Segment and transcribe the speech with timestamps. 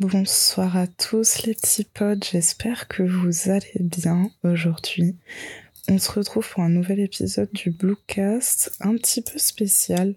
[0.00, 5.14] Bonsoir à tous les petits potes, j'espère que vous allez bien aujourd'hui.
[5.86, 10.16] On se retrouve pour un nouvel épisode du Bluecast, un petit peu spécial.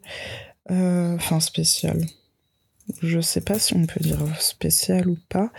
[0.71, 2.03] Euh, enfin spécial.
[3.03, 5.51] Je sais pas si on peut dire spécial ou pas,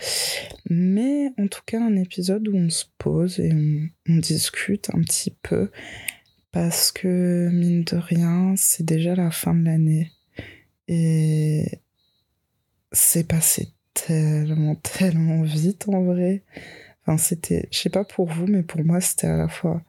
[0.69, 4.99] mais en tout cas un épisode où on se pose et on, on discute un
[5.01, 5.71] petit peu
[6.51, 10.11] parce que mine de rien, c'est déjà la fin de l'année
[10.89, 11.79] et
[12.91, 13.69] c'est passé
[14.05, 16.43] tellement, tellement vite en vrai.
[17.01, 19.81] Enfin, c'était, je sais pas pour vous, mais pour moi, c'était à la fois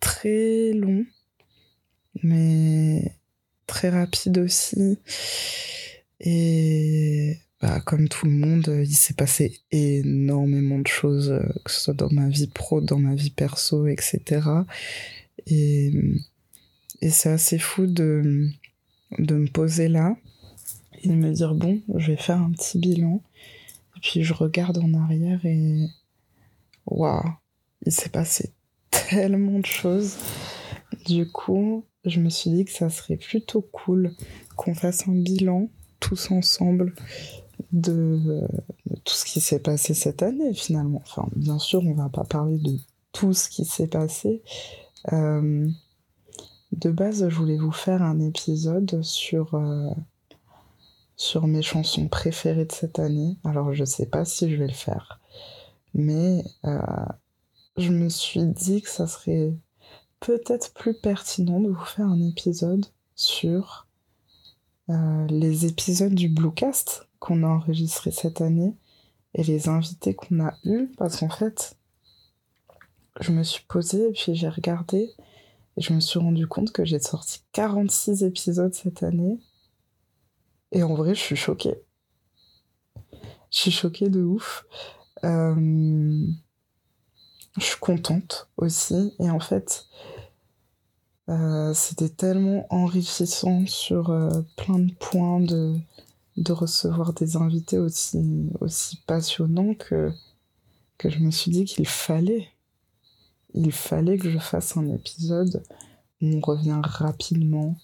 [0.00, 1.04] très long,
[2.22, 3.16] mais
[3.66, 4.98] très rapide aussi.
[6.20, 11.94] Et bah, comme tout le monde, il s'est passé énormément de choses, que ce soit
[11.94, 14.20] dans ma vie pro, dans ma vie perso, etc.
[15.46, 15.92] Et,
[17.00, 18.48] et c'est assez fou de,
[19.18, 20.16] de me poser là
[21.02, 23.22] et de me dire bon, je vais faire un petit bilan.
[24.02, 25.86] Puis je regarde en arrière et
[26.86, 27.22] waouh,
[27.86, 28.52] il s'est passé
[28.90, 30.16] tellement de choses.
[31.06, 34.12] Du coup, je me suis dit que ça serait plutôt cool
[34.56, 35.68] qu'on fasse un bilan
[36.00, 36.94] tous ensemble
[37.72, 38.46] de,
[38.86, 41.02] de tout ce qui s'est passé cette année finalement.
[41.06, 42.76] Enfin, bien sûr, on va pas parler de
[43.12, 44.42] tout ce qui s'est passé.
[45.12, 45.68] Euh,
[46.72, 49.90] de base, je voulais vous faire un épisode sur euh,
[51.22, 53.36] sur mes chansons préférées de cette année.
[53.44, 55.20] Alors je sais pas si je vais le faire,
[55.94, 56.80] mais euh,
[57.76, 59.54] je me suis dit que ça serait
[60.18, 63.86] peut-être plus pertinent de vous faire un épisode sur
[64.90, 68.74] euh, les épisodes du Bluecast qu'on a enregistré cette année
[69.34, 70.90] et les invités qu'on a eus.
[70.98, 71.76] Parce qu'en fait
[73.20, 75.12] je me suis posée et puis j'ai regardé
[75.76, 79.38] et je me suis rendu compte que j'ai sorti 46 épisodes cette année
[80.72, 81.76] et en vrai, je suis choquée.
[83.50, 84.64] Je suis choquée de ouf.
[85.22, 86.26] Euh,
[87.58, 89.14] je suis contente aussi.
[89.20, 89.86] Et en fait,
[91.28, 95.76] euh, c'était tellement enrichissant sur euh, plein de points de,
[96.38, 100.10] de recevoir des invités aussi, aussi passionnants que,
[100.96, 102.48] que je me suis dit qu'il fallait.
[103.52, 105.62] Il fallait que je fasse un épisode
[106.22, 107.76] où on revient rapidement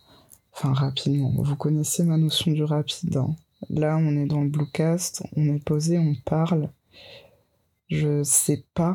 [0.61, 1.33] Enfin, rapidement.
[1.37, 3.17] Vous connaissez ma notion du rapide.
[3.17, 3.37] Hein.
[3.71, 6.69] Là, on est dans le Bluecast, on est posé, on parle.
[7.89, 8.93] Je sais pas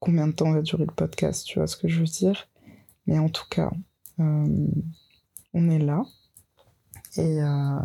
[0.00, 2.48] combien de temps va durer le podcast, tu vois ce que je veux dire.
[3.06, 3.70] Mais en tout cas,
[4.20, 4.66] euh,
[5.52, 6.02] on est là.
[7.18, 7.78] Et euh,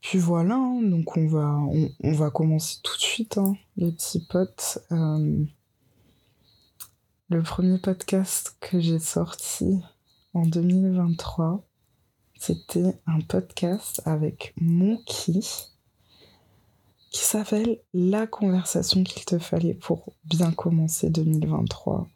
[0.00, 0.82] puis voilà, hein.
[0.82, 1.56] donc on va,
[2.02, 4.80] on, va commencer tout de suite, hein, les petits potes.
[4.90, 5.44] Euh,
[7.28, 9.80] le premier podcast que j'ai sorti,
[10.38, 11.64] en 2023.
[12.38, 15.40] C'était un podcast avec Monkey
[17.10, 22.06] qui s'appelle La conversation qu'il te fallait pour bien commencer 2023.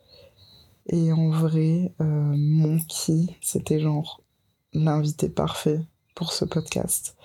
[0.86, 2.04] Et en vrai, euh,
[2.36, 4.22] Monkey, c'était genre
[4.72, 5.80] l'invité parfait
[6.14, 7.16] pour ce podcast.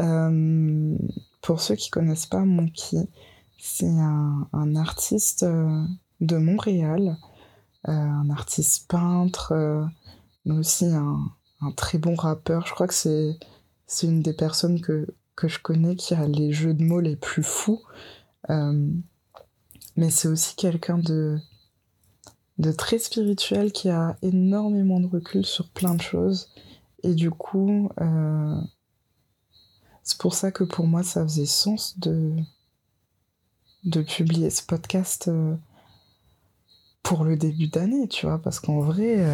[0.00, 0.96] Euh,
[1.42, 3.08] pour ceux qui connaissent pas Monkey,
[3.58, 5.84] c'est un, artiste euh,
[6.22, 7.18] de Montréal,
[7.84, 9.90] un artiste peintre,
[10.44, 11.18] mais aussi un,
[11.60, 12.66] un, très bon rappeur.
[12.66, 13.38] Je crois que c'est,
[14.02, 15.06] une des personnes que,
[15.36, 17.82] que je connais qui a les jeux de mots les plus fous.
[18.48, 18.90] Euh,
[19.96, 21.38] mais c'est aussi quelqu'un de,
[22.58, 26.48] de très spirituel qui a énormément de recul sur plein de choses.
[27.02, 28.60] Et du coup, euh,
[30.02, 32.36] c'est pour ça que pour moi, ça faisait sens de,
[33.84, 35.56] de publier ce podcast euh,
[37.02, 39.24] pour le début d'année, tu vois, parce qu'en vrai,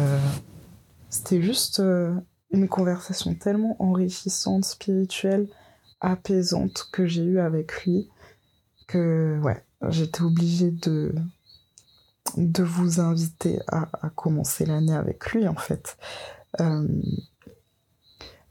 [1.17, 2.13] c'était juste euh,
[2.51, 5.47] une conversation tellement enrichissante, spirituelle,
[5.99, 8.07] apaisante que j'ai eue avec lui
[8.87, 9.41] que
[9.89, 15.97] j'étais obligée de vous inviter à, à commencer l'année avec lui en fait.
[16.61, 16.87] Euh,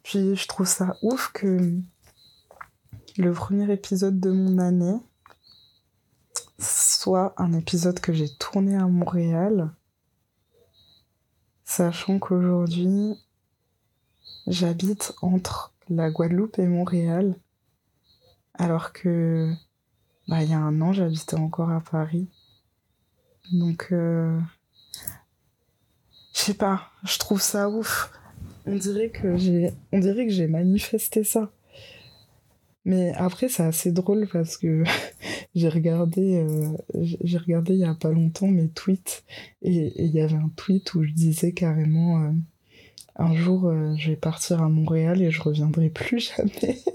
[0.03, 1.73] puis je trouve ça ouf que
[3.17, 4.99] le premier épisode de mon année
[6.59, 9.71] soit un épisode que j'ai tourné à Montréal
[11.67, 13.19] sachant qu'aujourd'hui,
[14.47, 17.35] j'habite entre la Guadeloupe et Montréal,
[18.55, 19.53] alors que
[20.29, 22.29] bah, il y a un an, j'habitais encore à Paris.
[23.53, 24.41] Donc, euh...
[26.33, 28.11] je sais pas, je trouve ça ouf.
[28.65, 31.53] On dirait que j'ai, on dirait que j'ai manifesté ça.
[32.85, 34.85] Mais après, c'est assez drôle parce que
[35.57, 39.25] j'ai regardé, euh, j'ai regardé il y a pas longtemps mes tweets
[39.63, 42.31] et il y avait un tweet où je disais carrément euh,
[43.17, 46.79] un jour euh, je vais partir à Montréal et je reviendrai plus jamais.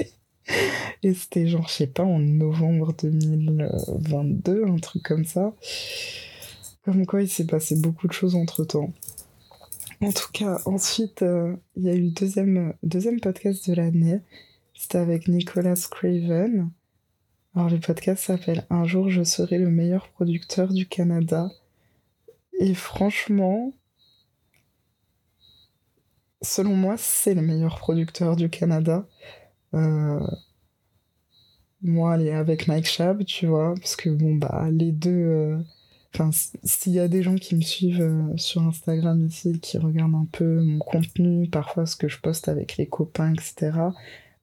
[1.04, 5.56] Et c'était genre, je sais pas, en novembre 2022, un truc comme ça.
[6.84, 8.92] Comme quoi, il s'est passé beaucoup de choses entre temps.
[10.02, 11.24] En tout cas, ensuite,
[11.78, 14.20] il y a eu le deuxième, deuxième podcast de l'année.
[14.74, 16.70] C'était avec Nicolas Craven.
[17.54, 21.52] Alors, le podcast s'appelle Un jour, je serai le meilleur producteur du Canada.
[22.60, 23.74] Et franchement,
[26.42, 29.06] selon moi, c'est le meilleur producteur du Canada.
[29.74, 30.26] Euh,
[31.82, 35.12] moi, aller avec Mike Shab, tu vois, parce que bon, bah, les deux.
[35.12, 35.58] Euh,
[36.14, 40.16] enfin, s'il y a des gens qui me suivent euh, sur Instagram ici, qui regardent
[40.16, 43.72] un peu mon contenu, parfois ce que je poste avec les copains, etc.,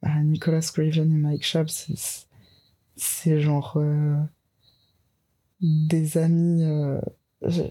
[0.03, 2.28] bah, Nicolas Craven et Mike Shab, c'est
[3.39, 3.79] genre
[5.61, 6.65] des amis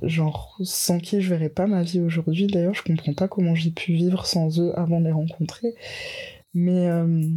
[0.03, 2.47] genre sans qui je verrais pas ma vie aujourd'hui.
[2.47, 5.75] D'ailleurs, je comprends pas comment j'ai pu vivre sans eux avant de les rencontrer.
[6.53, 7.29] Mais euh,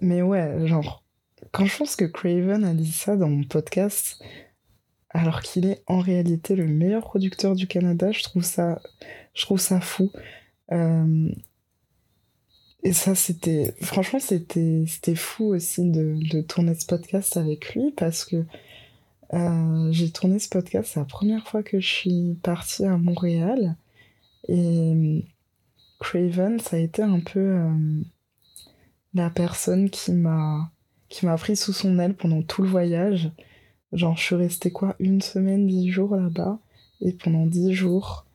[0.00, 1.04] mais ouais, genre
[1.50, 4.22] quand je pense que Craven a dit ça dans mon podcast,
[5.10, 8.80] alors qu'il est en réalité le meilleur producteur du Canada, je trouve ça
[9.34, 10.10] je trouve ça fou.
[10.72, 11.30] Euh,
[12.82, 13.74] et ça, c'était.
[13.80, 18.44] Franchement, c'était fou aussi de, de tourner ce podcast avec lui parce que
[19.34, 23.76] euh, j'ai tourné ce podcast, c'est la première fois que je suis partie à Montréal.
[24.48, 25.20] Et euh,
[26.00, 28.02] Craven, ça a été un peu euh,
[29.14, 30.70] la personne qui m'a
[31.08, 33.30] qui m'a pris sous son aile pendant tout le voyage.
[33.92, 36.58] Genre, je suis restée quoi, une semaine, dix jours là-bas.
[37.00, 38.26] Et pendant dix jours,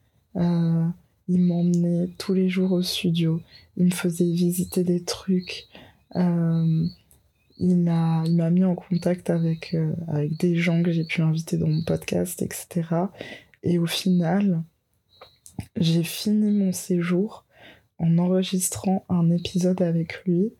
[1.27, 3.41] il m'emmenait tous les jours au studio.
[3.75, 5.68] Il me faisait visiter des trucs
[7.59, 11.68] il m'a mis en contact avec, euh, avec des gens que j'ai pu inviter dans
[11.68, 12.83] mon podcast, etc.
[13.63, 14.63] Et au final,
[15.75, 17.45] j'ai fini mon séjour
[17.97, 20.53] en enregistrant un épisode avec lui.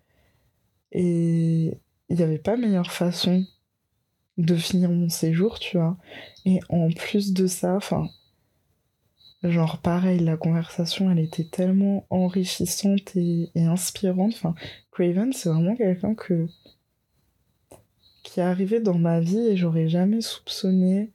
[0.92, 1.78] Et
[2.10, 3.46] il n'y avait pas meilleure façon
[4.38, 5.98] de finir mon séjour, tu vois.
[6.46, 8.10] Et en plus de ça, enfin,
[9.44, 14.34] genre pareil, la conversation, elle était tellement enrichissante et, inspirante.
[14.36, 14.56] Enfin,
[14.92, 16.48] Craven, c'est vraiment quelqu'un que
[18.24, 21.12] qui est arrivé dans ma vie et j'aurais jamais soupçonné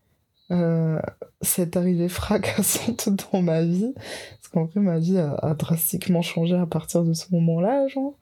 [0.50, 0.98] euh,
[1.42, 3.92] cette arrivée fracassante dans ma vie.
[3.94, 8.14] Parce qu'en vrai, ma vie a, drastiquement changé à partir de ce moment-là, genre.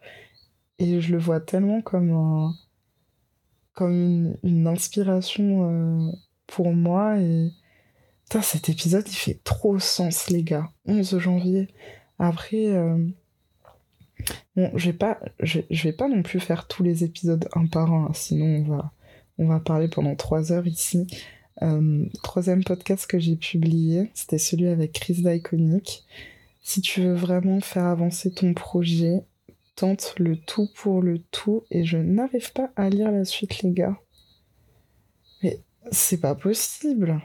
[0.79, 2.55] Et je le vois tellement comme
[3.75, 6.12] comme une, inspiration euh,
[6.47, 7.19] pour moi.
[7.19, 7.50] Et
[8.31, 10.71] Putain, cet épisode, il fait trop sens, les gars.
[10.87, 11.67] 11 janvier.
[12.21, 13.05] Après, euh,
[14.55, 17.93] Bon, je vais pas, je, vais pas non plus faire tous les épisodes un par
[17.93, 18.93] un, sinon on va,
[19.38, 21.09] on va parler pendant trois heures ici.
[21.62, 26.05] Euh, troisième podcast que j'ai publié, c'était celui avec Chris d'Iconic.
[26.62, 29.25] Si tu veux vraiment faire avancer ton projet,
[29.75, 33.73] tente le tout pour le tout et je n'arrive pas à lire la suite les
[33.73, 33.99] gars.
[35.43, 35.59] Mais
[35.91, 37.21] c'est pas possible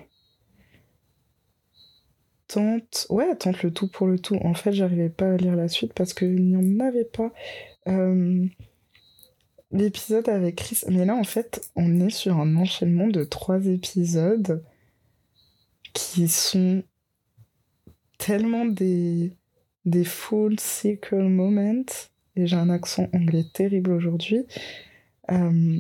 [2.48, 3.08] tente.
[3.10, 4.36] Ouais, tente le tout pour le tout.
[4.44, 7.32] En fait, j'arrivais pas à lire la suite parce qu'il n'y en avait pas.
[7.88, 8.46] Euh,
[9.72, 10.82] l'épisode avec Chris.
[10.90, 14.64] Mais là, en fait, on est sur un enchaînement de trois épisodes
[15.94, 16.84] qui sont
[18.18, 19.34] tellement des,
[19.86, 21.86] des full circle moments.
[22.36, 24.46] Et j'ai un accent anglais terrible aujourd'hui.
[25.32, 25.80] Euh,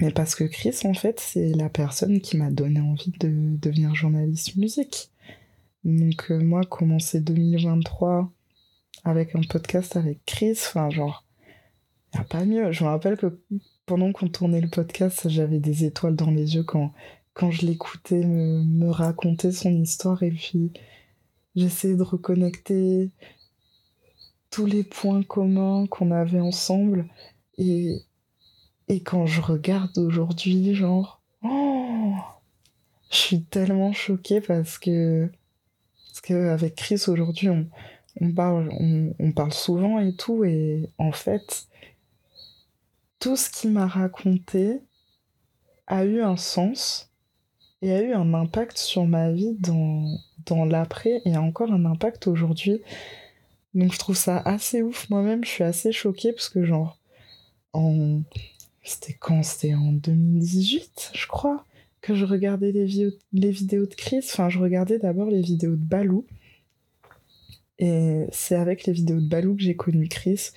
[0.00, 3.94] mais parce que Chris, en fait, c'est la personne qui m'a donné envie de devenir
[3.94, 5.10] journaliste musique.
[5.84, 8.30] Donc euh, moi, commencer 2023
[9.04, 11.24] avec un podcast avec Chris, enfin genre,
[12.14, 12.72] y a pas mieux.
[12.72, 13.38] Je me rappelle que
[13.86, 16.92] pendant qu'on tournait le podcast, j'avais des étoiles dans les yeux quand,
[17.34, 20.72] quand je l'écoutais me, me raconter son histoire et puis
[21.54, 23.10] j'essayais de reconnecter
[24.50, 27.06] tous les points communs qu'on avait ensemble
[27.58, 27.98] et,
[28.88, 32.14] et quand je regarde aujourd'hui, genre, oh,
[33.10, 35.30] je suis tellement choquée parce que
[36.24, 37.66] qu'avec Chris, aujourd'hui, on,
[38.20, 38.70] on, parle,
[39.18, 40.44] on, parle souvent et tout.
[40.44, 41.66] Et en fait,
[43.18, 44.80] tout ce qu'il m'a raconté
[45.86, 47.10] a eu un sens
[47.82, 51.84] et a eu un impact sur ma vie dans, dans l'après et a encore un
[51.84, 52.80] impact aujourd'hui.
[53.74, 55.10] Donc je trouve ça assez ouf.
[55.10, 56.98] Moi-même, je suis assez choquée parce que genre,
[57.72, 58.20] en...
[58.86, 59.42] C'était quand?
[59.42, 61.64] C'était en 2018, je crois
[62.04, 64.20] que je regardais les, les vidéos de Chris.
[64.30, 66.26] Enfin, je regardais d'abord les vidéos de Balou.
[67.78, 70.50] Et c'est avec les vidéos de Balou que j'ai connu Chris.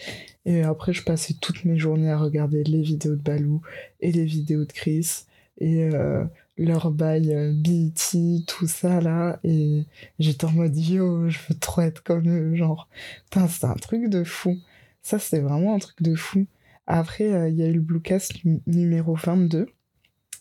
[0.45, 3.61] Et après, je passais toutes mes journées à regarder les vidéos de Balou
[4.01, 5.23] et les vidéos de Chris.
[5.59, 6.25] Et euh,
[6.57, 9.39] leur bail euh, BT, tout ça là.
[9.45, 9.85] Et
[10.19, 12.55] j'étais en mode yo, je veux trop être comme eux.
[12.55, 12.89] Genre,
[13.23, 14.57] putain, c'est un truc de fou.
[15.01, 16.45] Ça, c'est vraiment un truc de fou.
[16.87, 18.33] Après, euh, il y a eu le Bluecast
[18.65, 19.67] numéro 22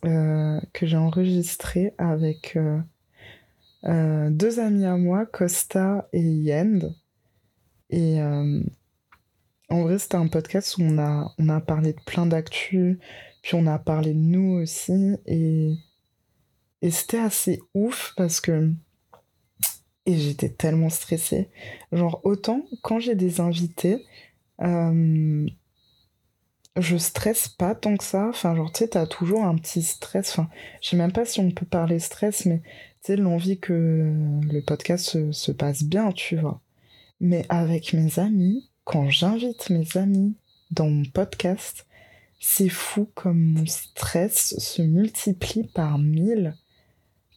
[0.04, 2.56] euh, que j'ai enregistré avec
[3.84, 6.94] euh, deux amis à moi, Costa et Yend.
[7.90, 8.20] Et
[9.68, 12.98] en vrai, c'était un podcast où on a, on a parlé de plein d'actu,
[13.42, 15.16] puis on a parlé de nous aussi.
[15.26, 15.72] Et,
[16.82, 18.72] et c'était assez ouf parce que.
[20.08, 21.50] Et j'étais tellement stressée.
[21.90, 24.04] Genre, autant quand j'ai des invités,
[24.62, 25.46] euh,
[26.76, 28.28] je stresse pas tant que ça.
[28.28, 30.30] Enfin, genre, tu sais, t'as toujours un petit stress.
[30.30, 30.48] Enfin,
[30.82, 32.60] je sais même pas si on peut parler stress, mais
[33.02, 34.12] tu sais, l'envie que
[34.50, 36.60] le podcast se, se, passe bien, tu vois.
[37.20, 40.36] Mais avec mes amis, quand j'invite mes amis
[40.70, 41.86] dans mon podcast,
[42.40, 46.54] c'est fou comme mon stress se multiplie par mille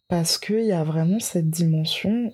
[0.09, 2.33] parce qu'il y a vraiment cette dimension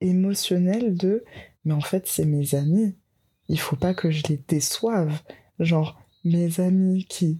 [0.00, 1.24] émotionnelle de
[1.64, 2.94] mais en fait, c'est mes amis.
[3.48, 5.20] Il faut pas que je les déçoive.
[5.58, 7.38] Genre, mes amis qui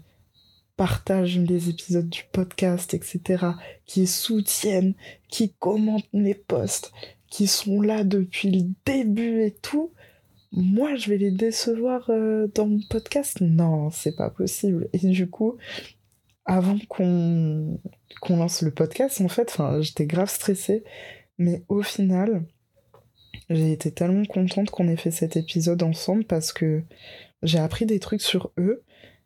[0.77, 3.45] partagent les épisodes du podcast, etc.,
[3.85, 4.95] qui soutiennent,
[5.29, 6.93] qui commentent mes posts,
[7.29, 9.93] qui sont là depuis le début et tout,
[10.53, 13.41] moi je vais les décevoir euh, dans mon podcast?
[13.41, 14.89] Non, c'est pas possible.
[14.93, 15.57] Et du coup,
[16.45, 17.79] avant qu'on
[18.29, 20.83] lance le podcast, en fait, j'étais grave stressée,
[21.39, 22.45] mais au final,
[23.49, 26.83] j'ai été tellement contente qu'on ait fait cet épisode ensemble parce que
[27.43, 28.83] j'ai appris des trucs sur eux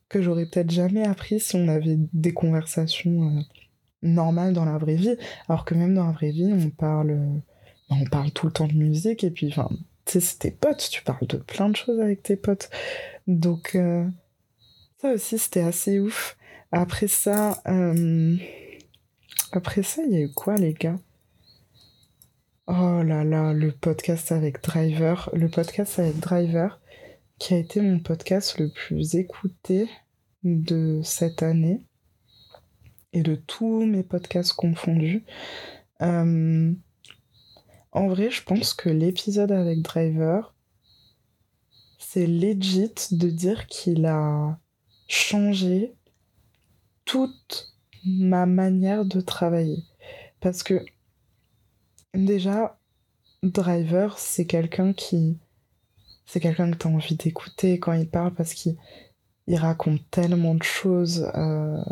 [0.09, 3.41] que j'aurais peut-être jamais appris si on avait des conversations euh,
[4.03, 5.17] normales dans la vraie vie.
[5.49, 7.39] Alors que même dans la vraie vie, on parle, euh,
[7.91, 9.69] on parle tout le temps de musique et puis, enfin,
[10.05, 12.71] tu sais, c'est tes potes, tu parles de plein de choses avec tes potes.
[13.27, 14.07] Donc, euh,
[15.01, 16.37] ça aussi, c'était assez ouf.
[16.71, 17.63] Après ça,
[19.53, 20.99] après ça, il y a eu quoi, les gars?
[22.67, 25.31] Oh là là, le podcast avec Driver.
[25.35, 26.81] Le podcast avec Driver,
[27.39, 29.89] qui a été mon podcast le plus écouté
[30.45, 31.83] de cette année
[33.13, 35.25] et de tous mes podcasts confondus.
[36.03, 36.73] Euh,
[37.93, 40.55] en vrai, je pense que l'épisode avec Driver,
[41.99, 44.59] c'est legit de dire qu'il a
[45.07, 45.95] changé
[47.05, 47.75] toute
[48.05, 49.85] ma manière de travailler.
[50.41, 50.85] Parce que
[52.15, 52.79] déjà,
[53.43, 55.39] Driver, c'est quelqu'un qui
[56.27, 58.77] c'est quelqu'un que tu as envie d'écouter quand il parle parce qu'il
[59.49, 61.83] raconte tellement de choses euh,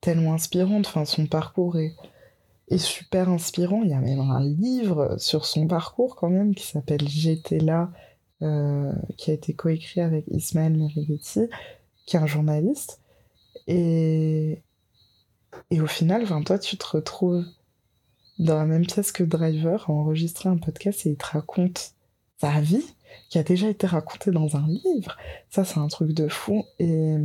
[0.00, 0.88] tellement inspirantes.
[1.04, 1.94] Son parcours est,
[2.78, 3.82] super inspirant.
[3.82, 7.92] Il y a même un livre sur son parcours quand même qui s'appelle J'étais là,
[8.42, 11.48] euh, qui a été coécrit avec Ismaël Merighetti,
[12.06, 13.00] qui est un journaliste.
[13.68, 14.62] Et,
[15.72, 17.44] au final, toi, tu te retrouves
[18.38, 21.92] dans la même pièce que Driver à enregistrer un podcast et il te raconte
[22.38, 22.84] sa vie
[23.28, 25.16] qui a déjà été raconté dans un livre.
[25.50, 26.64] Ça, c'est un truc de fou.
[26.78, 27.16] Et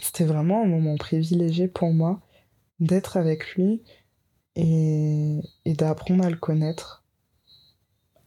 [0.00, 2.20] c'était vraiment un moment privilégié pour moi
[2.78, 3.82] d'être avec lui
[4.56, 7.04] et, et d'apprendre à le connaître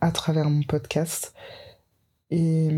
[0.02, 1.34] à travers mon podcast.
[2.30, 2.70] Et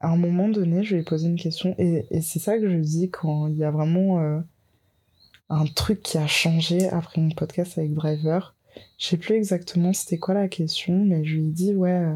[0.00, 1.74] à un moment donné, je lui ai posé une question.
[1.78, 4.40] Et, et c'est ça que je dis quand il y a vraiment euh,
[5.48, 8.54] un truc qui a changé après mon podcast avec Driver.
[8.98, 12.14] Je sais plus exactement c'était quoi la question, mais je lui ai dit, ouais.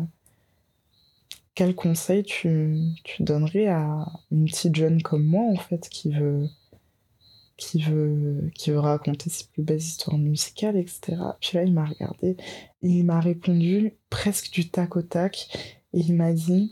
[1.59, 6.47] Quel conseil tu, tu, donnerais à une petite jeune comme moi, en fait, qui veut,
[7.57, 11.17] qui veut, qui veut raconter ses plus belles histoires musicales, etc.
[11.41, 12.37] Puis là, il m'a regardé,
[12.81, 15.49] il m'a répondu presque du tac au tac,
[15.93, 16.71] il m'a dit,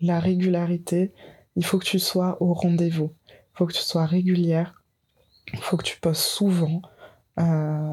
[0.00, 1.10] la régularité,
[1.56, 4.84] il faut que tu sois au rendez-vous, il faut que tu sois régulière,
[5.52, 6.80] il faut que tu postes souvent.
[7.40, 7.92] Euh,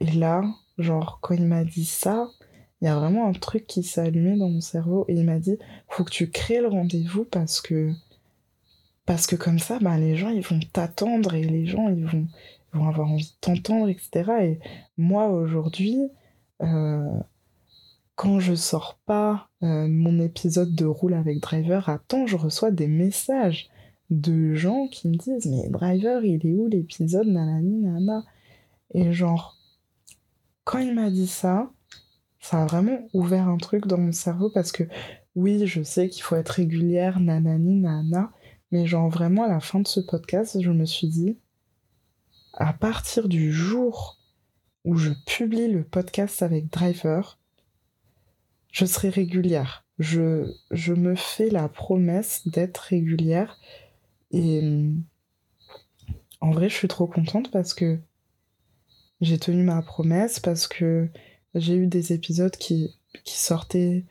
[0.00, 0.42] et là,
[0.76, 2.28] genre, quand il m'a dit ça,
[2.80, 5.38] il y a vraiment un truc qui s'est allumé dans mon cerveau et il m'a
[5.38, 5.58] dit
[5.88, 7.92] faut que tu crées le rendez-vous parce que
[9.04, 12.26] parce que comme ça bah, les gens ils vont t'attendre et les gens ils vont,
[12.72, 14.60] vont avoir envie de t'entendre etc et
[14.96, 16.08] moi aujourd'hui
[16.62, 17.18] euh,
[18.14, 22.70] quand je sors pas euh, mon épisode de roule avec driver à temps je reçois
[22.70, 23.68] des messages
[24.10, 27.26] de gens qui me disent mais driver il est où l'épisode?
[27.26, 28.24] Nanani nana
[28.94, 29.56] et genre
[30.62, 31.70] quand il m'a dit ça
[32.40, 34.84] ça a vraiment ouvert un truc dans mon cerveau parce que
[35.34, 38.32] oui, je sais qu'il faut être régulière, nanani, nana,
[38.70, 41.38] mais genre vraiment à la fin de ce podcast, je me suis dit,
[42.54, 44.18] à partir du jour
[44.84, 47.38] où je publie le podcast avec Driver,
[48.72, 49.84] je serai régulière.
[49.98, 53.58] Je, je me fais la promesse d'être régulière
[54.30, 54.92] et
[56.40, 57.98] en vrai, je suis trop contente parce que
[59.20, 61.08] j'ai tenu ma promesse, parce que
[61.58, 64.04] j'ai eu des épisodes qui, sortaient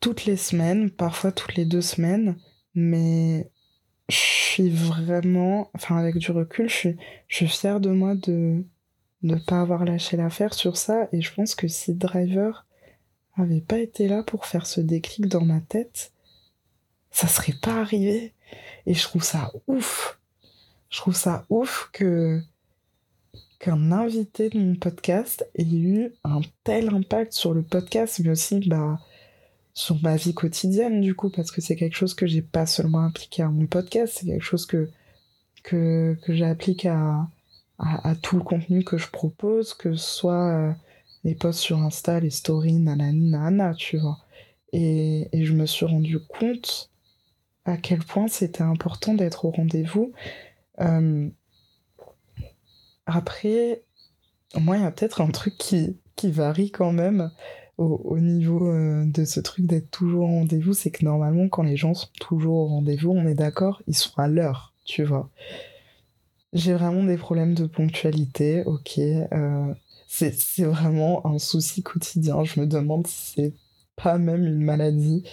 [0.00, 2.36] toutes les semaines, parfois toutes les deux semaines,
[2.74, 3.50] mais
[4.08, 6.96] je suis vraiment, enfin avec du recul, je suis,
[7.28, 8.64] je suis fière de moi de
[9.22, 12.66] ne pas avoir lâché l'affaire sur ça, et je pense que si Driver
[13.42, 16.12] avait pas été là pour faire ce déclic dans ma tête,
[17.10, 18.34] ça serait pas arrivé.
[18.86, 20.18] Et je trouve ça ouf.
[20.90, 22.40] Je trouve ça ouf que
[23.58, 28.60] qu'un invité de mon podcast ait eu un tel impact sur le podcast, mais aussi
[28.68, 28.98] bah,
[29.74, 33.04] sur ma vie quotidienne, du coup, parce que c'est quelque chose que j'ai pas seulement
[33.04, 34.88] appliqué à mon podcast, c'est quelque chose que,
[35.62, 37.28] que, que j'applique à,
[37.78, 40.72] à, tout le contenu que je propose, que ce soit euh,
[41.24, 44.18] les posts sur Insta, les stories, nanani, nana, tu vois.
[44.72, 46.90] Et, et je me suis rendu compte
[47.64, 50.12] à quel point c'était important d'être au rendez-vous.
[50.80, 51.28] Euh,
[53.08, 53.82] après,
[54.54, 57.30] moi, il y a peut-être un truc qui, qui varie quand même
[57.78, 61.62] au, au niveau euh, de ce truc d'être toujours au rendez-vous, c'est que normalement, quand
[61.62, 65.30] les gens sont toujours au rendez-vous, on est d'accord, ils sont à l'heure, tu vois.
[66.52, 68.98] J'ai vraiment des problèmes de ponctualité, ok.
[68.98, 69.74] Euh,
[70.06, 72.42] c'est vraiment un souci quotidien.
[72.44, 73.52] Je me demande si c'est
[73.96, 75.24] pas même une maladie.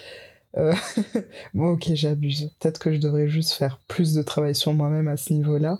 [0.57, 0.73] Euh,
[1.53, 2.51] bon, ok, j'abuse.
[2.59, 5.79] Peut-être que je devrais juste faire plus de travail sur moi-même à ce niveau-là.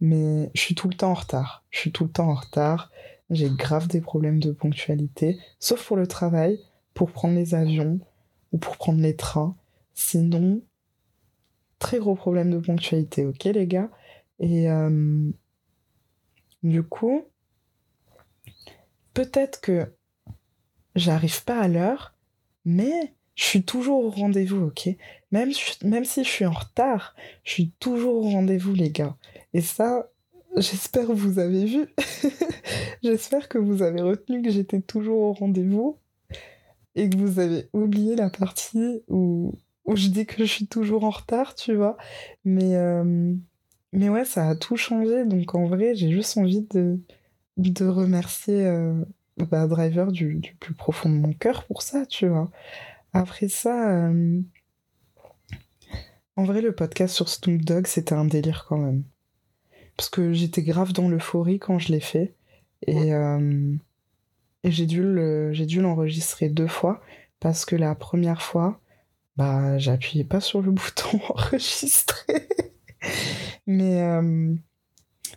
[0.00, 1.64] Mais je suis tout le temps en retard.
[1.70, 2.90] Je suis tout le temps en retard.
[3.30, 6.60] J'ai grave des problèmes de ponctualité, sauf pour le travail,
[6.94, 7.98] pour prendre les avions
[8.52, 9.56] ou pour prendre les trains.
[9.94, 10.62] Sinon,
[11.80, 13.90] très gros problème de ponctualité, ok les gars?
[14.38, 15.30] Et euh,
[16.62, 17.24] du coup,
[19.12, 19.92] peut-être que
[20.94, 22.14] j'arrive pas à l'heure,
[22.64, 24.88] mais je suis toujours au rendez-vous, ok?
[25.30, 25.52] Même,
[25.84, 27.14] même si je suis en retard,
[27.44, 29.16] je suis toujours au rendez-vous, les gars.
[29.52, 30.10] Et ça,
[30.56, 31.86] j'espère que vous avez vu.
[33.02, 35.98] j'espère que vous avez retenu que j'étais toujours au rendez-vous
[36.94, 41.04] et que vous avez oublié la partie où, où je dis que je suis toujours
[41.04, 41.98] en retard, tu vois?
[42.46, 43.34] Mais, euh,
[43.92, 45.26] mais ouais, ça a tout changé.
[45.26, 46.98] Donc en vrai, j'ai juste envie de,
[47.58, 49.04] de remercier euh,
[49.36, 52.50] bah, Driver du, du, plus profond de mon cœur pour ça, tu vois?
[53.16, 54.40] Après ça, euh,
[56.36, 59.04] en vrai, le podcast sur Snoop Dogg, c'était un délire quand même.
[59.96, 62.34] Parce que j'étais grave dans l'euphorie quand je l'ai fait.
[62.86, 63.74] Et, euh,
[64.62, 67.00] et j'ai dû l'enregistrer deux fois.
[67.40, 68.80] Parce que la première fois,
[69.36, 72.48] bah, j'appuyais pas sur le bouton enregistrer.
[73.66, 74.54] Mais euh,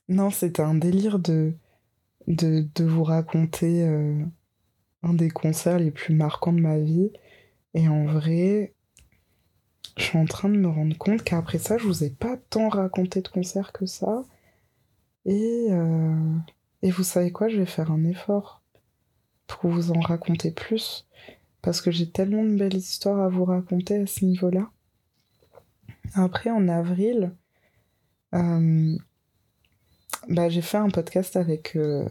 [0.10, 1.54] non, c'était un délire de,
[2.28, 3.86] de, de vous raconter
[5.04, 7.12] un des concerts les plus marquants de ma vie.
[7.74, 8.74] Et en vrai,
[9.98, 12.70] je suis en train de me rendre compte qu'après ça, je vous ai pas tant
[12.70, 14.24] raconté de concerts que ça.
[15.26, 16.38] Et, euh,
[16.82, 18.62] et vous savez quoi, je vais faire un effort
[19.48, 21.06] pour vous en raconter plus.
[21.62, 24.70] Parce que j'ai tellement de belles histoires à vous raconter à ce niveau-là.
[26.14, 27.32] Après, en avril,
[28.34, 28.98] euh,
[30.30, 32.08] bah, j'ai fait un podcast avec euh,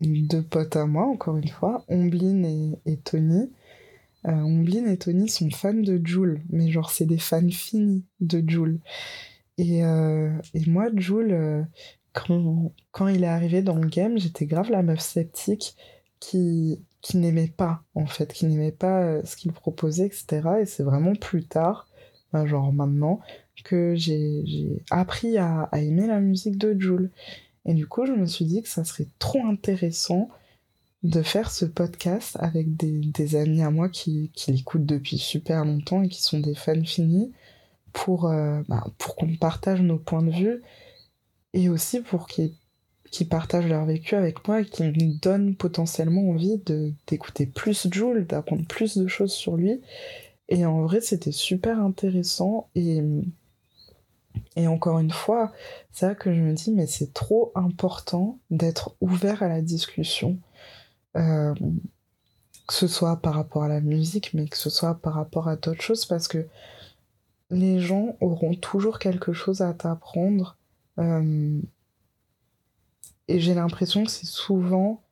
[0.00, 3.50] deux potes à moi, encore une fois, Ombline et, et Tony.
[4.26, 8.42] Euh, Omblin et Tony sont fans de Jules, mais genre c'est des fans finis de
[8.46, 8.80] Jules.
[9.58, 11.62] Et, euh, et moi, Jules, euh,
[12.12, 15.76] quand, quand il est arrivé dans le game, j'étais grave la meuf sceptique
[16.20, 20.42] qui, qui n'aimait pas, en fait, qui n'aimait pas euh, ce qu'il proposait, etc.
[20.60, 21.88] Et c'est vraiment plus tard,
[22.32, 23.20] ben, genre maintenant,
[23.64, 27.10] que j'ai appris à, à, aimer la musique de Jules.
[27.66, 30.28] Et du coup, je me suis dit que ça serait trop intéressant
[31.02, 35.64] de faire ce podcast avec des, des amis à moi qui, qui l'écoutent depuis super
[35.64, 37.32] longtemps et qui sont des fans finis
[37.92, 40.62] pour, euh, bah, pour qu'on partage nos points de vue
[41.54, 42.52] et aussi pour qu'ils
[43.10, 46.60] qui partagent leur vécu avec moi et qui me donnent potentiellement envie
[47.06, 49.80] d'écouter plus Jules, d'apprendre plus de choses sur lui.
[50.50, 53.02] Et en vrai, c'était super intéressant et
[54.56, 55.52] et encore une fois,
[55.90, 60.38] c'est là que je me dis mais c'est trop important d'être ouvert à la discussion
[61.16, 61.54] euh,
[62.66, 65.56] que ce soit par rapport à la musique, mais que ce soit par rapport à
[65.56, 66.46] d'autres choses, parce que
[67.50, 70.56] les gens auront toujours quelque chose à t'apprendre.
[70.98, 71.60] Euh,
[73.26, 75.02] et j'ai l'impression que c'est souvent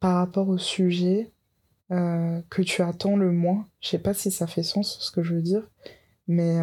[0.00, 1.30] par rapport au sujet
[1.92, 3.66] euh, que tu attends le moins.
[3.80, 5.66] Je sais pas si ça fait sens ce que je veux dire,
[6.28, 6.58] mais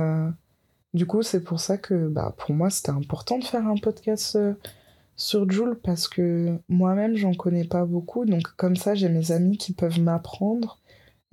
[0.93, 4.37] du coup c'est pour ça que bah, pour moi c'était important de faire un podcast
[5.17, 8.25] sur Joule parce que moi-même j'en connais pas beaucoup.
[8.25, 10.79] Donc comme ça j'ai mes amis qui peuvent m'apprendre.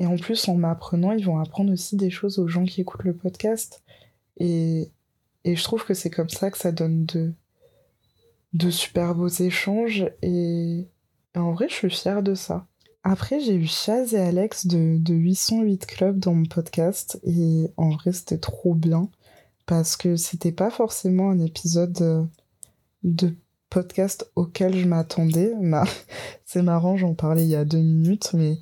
[0.01, 3.05] Et en plus en m'apprenant ils vont apprendre aussi des choses aux gens qui écoutent
[3.05, 3.85] le podcast.
[4.38, 4.90] Et,
[5.44, 7.33] et je trouve que c'est comme ça que ça donne de,
[8.55, 10.11] de super beaux échanges.
[10.23, 10.88] Et,
[11.37, 12.66] en vrai je suis fière de ça.
[13.07, 17.20] Après, j'ai eu Chaz et Alex de, de 808 Club dans mon podcast.
[17.23, 19.11] Et en vrai, c'était trop bien.
[19.66, 22.25] Parce que c'était pas forcément un épisode euh,
[23.03, 23.35] de
[23.75, 25.53] podcast auquel je m'attendais.
[26.45, 28.59] c'est marrant, j'en parlais il y a deux minutes, mais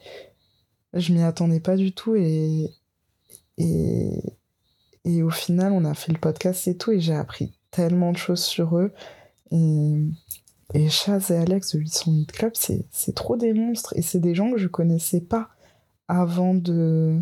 [0.94, 2.70] je m'y attendais pas du tout et,
[3.58, 4.22] et,
[5.04, 8.16] et au final, on a fait le podcast et tout et j'ai appris tellement de
[8.16, 8.90] choses sur eux.
[9.50, 9.98] Et,
[10.72, 13.92] et Chaz et Alex de 808 Club, c'est trop des monstres.
[13.98, 15.50] Et c'est des gens que je connaissais pas
[16.08, 17.20] avant de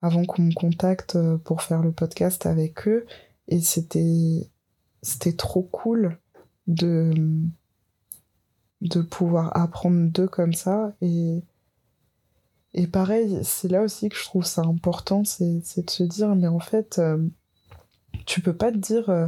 [0.00, 3.04] avant qu'on me contacte euh, pour faire le podcast avec eux.
[3.48, 4.48] Et c'était
[5.02, 6.18] c'était trop cool
[6.68, 7.12] de
[8.80, 10.94] de pouvoir apprendre d'eux comme ça.
[11.00, 11.42] Et,
[12.74, 16.46] et pareil, c'est là aussi que je trouve ça important, c'est de se dire, mais
[16.46, 17.18] en fait, euh,
[18.26, 19.10] tu peux pas te dire...
[19.10, 19.26] Euh,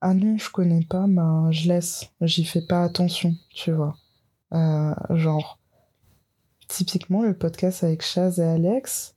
[0.00, 3.96] ah non, je connais pas, ben je laisse, j'y fais pas attention, tu vois.
[4.52, 5.58] Euh, genre,
[6.68, 9.16] typiquement le podcast avec Chaz et Alex,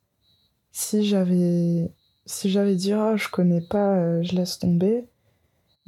[0.71, 1.91] si j'avais
[2.25, 5.05] si j'avais dit ah je connais pas, euh, je laisse tomber,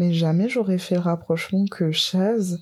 [0.02, 2.60] mais jamais j'aurais fait le rapprochement que Chaz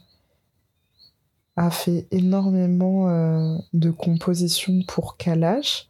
[1.56, 5.88] a fait énormément euh, de compositions pour Kalash,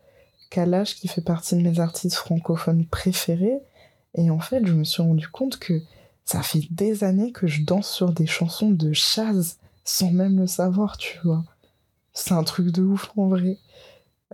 [0.52, 3.58] Kalash qui fait partie de mes artistes francophones préférés,
[4.14, 5.82] et en fait je me suis rendu compte que
[6.24, 10.46] ça fait des années que je danse sur des chansons de Chaz sans même le
[10.46, 11.44] savoir, tu vois.
[12.14, 13.58] C'est un truc de ouf en vrai.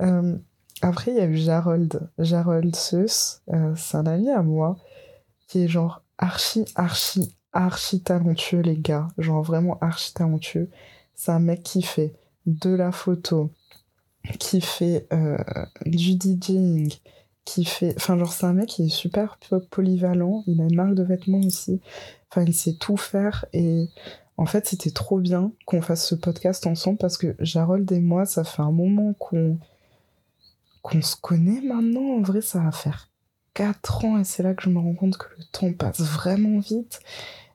[0.01, 0.35] Euh,
[0.81, 2.09] après, il y a eu Jarold.
[2.19, 4.75] Jarold Seus, euh, c'est un ami à moi
[5.47, 9.07] qui est genre archi, archi, archi talentueux, les gars.
[9.17, 10.69] Genre vraiment archi talentueux.
[11.15, 12.13] C'est un mec qui fait
[12.45, 13.51] de la photo,
[14.39, 15.37] qui fait euh,
[15.85, 16.93] du DJing,
[17.45, 17.93] qui fait.
[17.97, 19.37] Enfin, genre, c'est un mec qui est super
[19.71, 20.43] polyvalent.
[20.47, 21.81] Il a une marque de vêtements aussi.
[22.29, 23.45] Enfin, il sait tout faire.
[23.53, 23.87] Et
[24.37, 28.25] en fait, c'était trop bien qu'on fasse ce podcast ensemble parce que Jarold et moi,
[28.25, 29.57] ça fait un moment qu'on
[30.81, 32.17] qu'on se connaît maintenant.
[32.17, 33.09] En vrai, ça va faire
[33.55, 36.59] 4 ans et c'est là que je me rends compte que le temps passe vraiment
[36.59, 36.99] vite.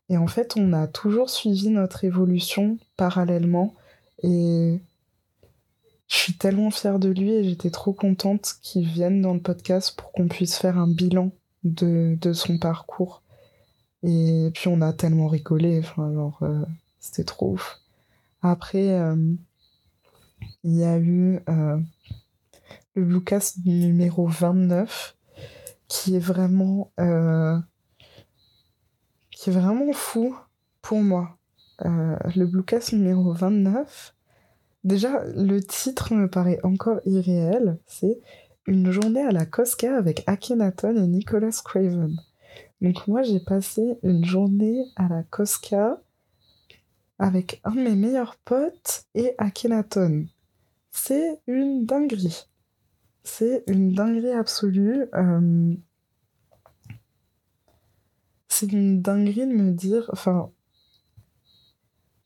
[0.09, 3.75] Et en fait, on a toujours suivi notre évolution parallèlement.
[4.25, 4.81] Et
[6.09, 9.95] je suis tellement fière de lui et j'étais trop contente qu'il vienne dans le podcast
[9.97, 11.31] pour qu'on puisse faire un bilan
[11.63, 13.23] de, de, son parcours.
[14.03, 16.65] Et puis on a tellement rigolé, enfin genre euh,
[16.99, 17.79] c'était trop ouf.
[18.43, 19.35] Après, euh,
[20.65, 21.79] il y a eu euh,
[22.95, 25.17] le Bluecast numéro 29
[25.90, 26.92] qui est vraiment
[29.31, 30.35] qui est vraiment fou
[30.81, 31.37] pour moi.
[31.81, 34.14] le Bluecast numéro 29
[34.85, 37.79] Déjà, le titre me paraît encore irréel.
[37.87, 38.18] C'est
[38.66, 42.16] Une journée à la Cosca avec Akhenaton et Nicholas Craven.
[42.81, 46.00] Donc moi, j'ai passé une journée à la Cosca
[47.18, 50.26] avec un de mes meilleurs potes et Akhenaton.
[50.90, 52.50] C'est une dinguerie.
[53.22, 55.06] C'est une dinguerie absolue.
[55.14, 55.74] Euh,
[58.48, 60.09] c'est une dinguerie de me dire...
[60.12, 60.50] Enfin...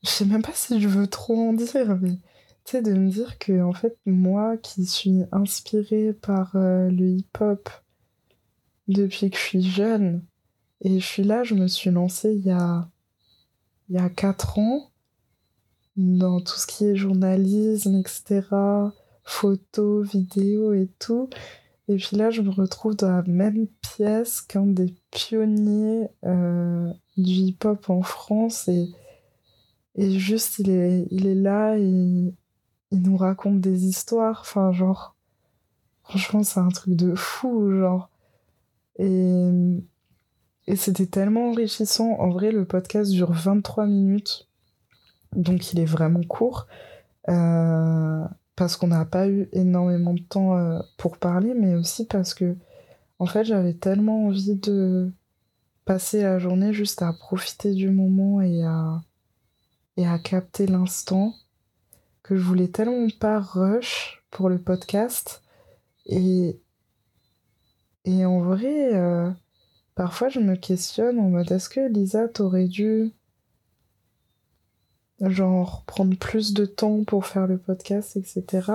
[0.03, 2.19] Je sais même pas si je veux trop en dire, mais
[2.65, 7.09] tu sais, de me dire que, en fait, moi qui suis inspirée par euh, le
[7.09, 7.71] hip-hop
[8.87, 10.23] depuis que je suis jeune,
[10.83, 12.89] et je suis là, je me suis lancée il y a,
[13.89, 14.91] il y a 4 ans
[15.97, 18.43] dans tout ce qui est journalisme, etc.,
[19.25, 21.29] photos, vidéos et tout.
[21.89, 27.33] Et puis là, je me retrouve dans la même pièce qu'un des pionniers euh, du
[27.33, 28.69] hip-hop en France.
[28.69, 28.89] Et,
[29.97, 32.35] et juste, il est, il est là et
[32.95, 35.17] il nous raconte des histoires, enfin genre,
[36.05, 38.09] franchement c'est un truc de fou, genre.
[38.99, 39.51] Et,
[40.67, 42.13] et c'était tellement enrichissant.
[42.19, 44.49] En vrai, le podcast dure 23 minutes,
[45.35, 46.67] donc il est vraiment court,
[47.29, 48.25] euh,
[48.57, 52.57] parce qu'on n'a pas eu énormément de temps euh, pour parler, mais aussi parce que,
[53.19, 55.13] en fait, j'avais tellement envie de
[55.85, 59.03] passer la journée juste à profiter du moment et à,
[59.97, 61.35] et à capter l'instant
[62.23, 65.43] que je voulais tellement pas rush pour le podcast.
[66.07, 66.61] Et,
[68.05, 69.31] et en vrai, euh,
[69.95, 73.13] parfois je me questionne en mode est-ce que Lisa t'aurais dû
[75.31, 78.73] genre prendre plus de temps pour faire le podcast, etc.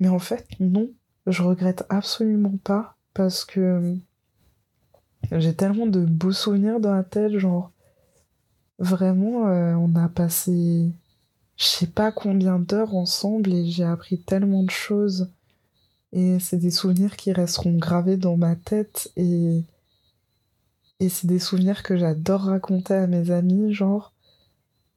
[0.00, 0.90] Mais en fait, non,
[1.26, 3.96] je regrette absolument pas parce que
[5.32, 7.70] j'ai tellement de beaux souvenirs dans la tête, genre
[8.78, 10.90] vraiment, euh, on a passé
[11.56, 15.30] je sais pas combien d'heures ensemble et j'ai appris tellement de choses.
[16.12, 19.62] Et c'est des souvenirs qui resteront gravés dans ma tête et,
[21.00, 24.12] et c'est des souvenirs que j'adore raconter à mes amis, genre.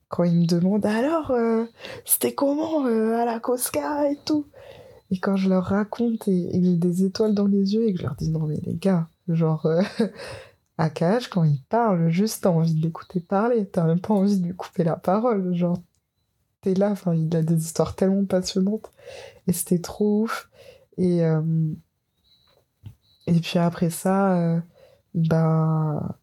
[0.09, 1.65] Quand ils me demandent alors, euh,
[2.05, 4.45] c'était comment à la Cosca et tout?
[5.11, 7.99] Et quand je leur raconte et, que j'ai des étoiles dans les yeux et que
[7.99, 9.67] je leur dis non mais les gars, genre
[10.77, 14.39] à Cage, quand il parle, juste t'as envie de l'écouter parler, t'as même pas envie
[14.39, 15.77] de lui couper la parole, genre
[16.61, 18.91] t'es là, enfin il a des histoires tellement passionnantes
[19.47, 20.49] et c'était trop ouf.
[20.97, 21.41] Et, euh,
[23.27, 24.59] et puis après ça, euh,
[25.13, 26.17] bah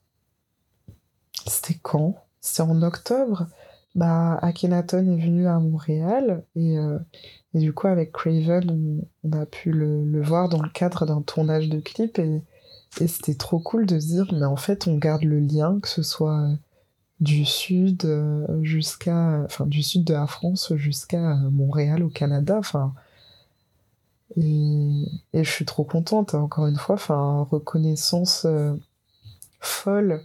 [1.46, 2.16] c'était quand?
[2.40, 3.46] C'était en octobre.
[3.94, 6.98] Bah Akhenaton est venu à Montréal et, euh,
[7.54, 11.22] et du coup avec Craven on, a pu le, le, voir dans le cadre d'un
[11.22, 12.42] tournage de clip et
[13.00, 15.88] et c'était trop cool de se dire, mais en fait, on garde le lien, que
[15.88, 16.54] ce soit euh,
[17.20, 22.94] du sud euh, jusqu'à, enfin, du sud de la France jusqu'à Montréal au Canada, enfin.
[24.36, 28.46] Et, et, je suis trop contente, encore une fois, enfin, reconnaissance
[29.60, 30.22] folle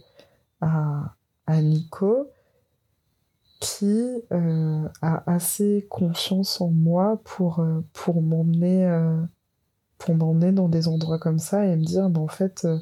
[0.60, 1.14] à,
[1.46, 2.28] à Nico
[3.60, 8.86] qui a assez confiance en moi pour, pour m'emmener
[10.00, 12.78] pour m'emmener dans des endroits comme ça et me dire, bah, en fait, euh,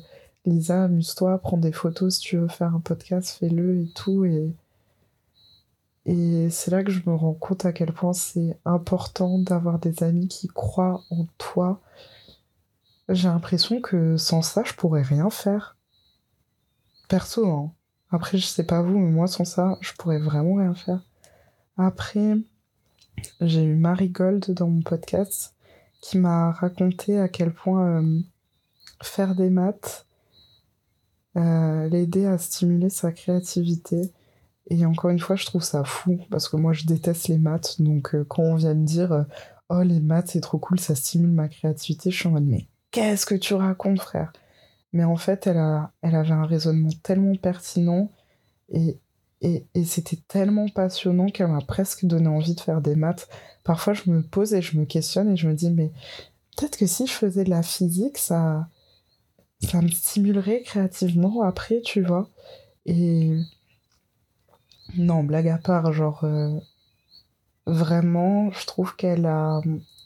[0.47, 4.25] Lisa, amuse-toi, prends des photos si tu veux faire un podcast, fais-le et tout.
[4.25, 4.55] Et,
[6.07, 10.03] et c'est là que je me rends compte à quel point c'est important d'avoir des
[10.03, 11.81] amis qui croient en toi.
[13.09, 15.77] J'ai l'impression que sans ça, je pourrais rien faire.
[17.09, 17.73] Perso, hein.
[18.11, 21.03] Après, je sais pas vous, mais moi, sans ça, je pourrais vraiment rien faire.
[21.77, 22.35] Après,
[23.40, 25.55] j'ai eu Marie Gold dans mon podcast
[26.01, 28.21] qui m'a raconté à quel point euh,
[29.03, 30.07] faire des maths
[31.37, 34.12] euh, l'aidait à stimuler sa créativité.
[34.71, 37.81] Et encore une fois, je trouve ça fou, parce que moi je déteste les maths,
[37.81, 39.27] donc euh, quand on vient me dire
[39.71, 42.68] Oh, les maths c'est trop cool, ça stimule ma créativité, je suis en mode Mais
[42.90, 44.33] qu'est-ce que tu racontes, frère?
[44.92, 48.11] Mais en fait, elle, a, elle avait un raisonnement tellement pertinent
[48.70, 48.98] et,
[49.40, 53.29] et, et c'était tellement passionnant qu'elle m'a presque donné envie de faire des maths.
[53.64, 55.92] Parfois je me pose et je me questionne et je me dis mais
[56.57, 58.68] peut-être que si je faisais de la physique ça
[59.61, 62.29] ça me stimulerait créativement après tu vois.
[62.87, 63.37] Et
[64.96, 66.59] non blague à part genre euh,
[67.66, 69.61] vraiment je trouve qu'elle a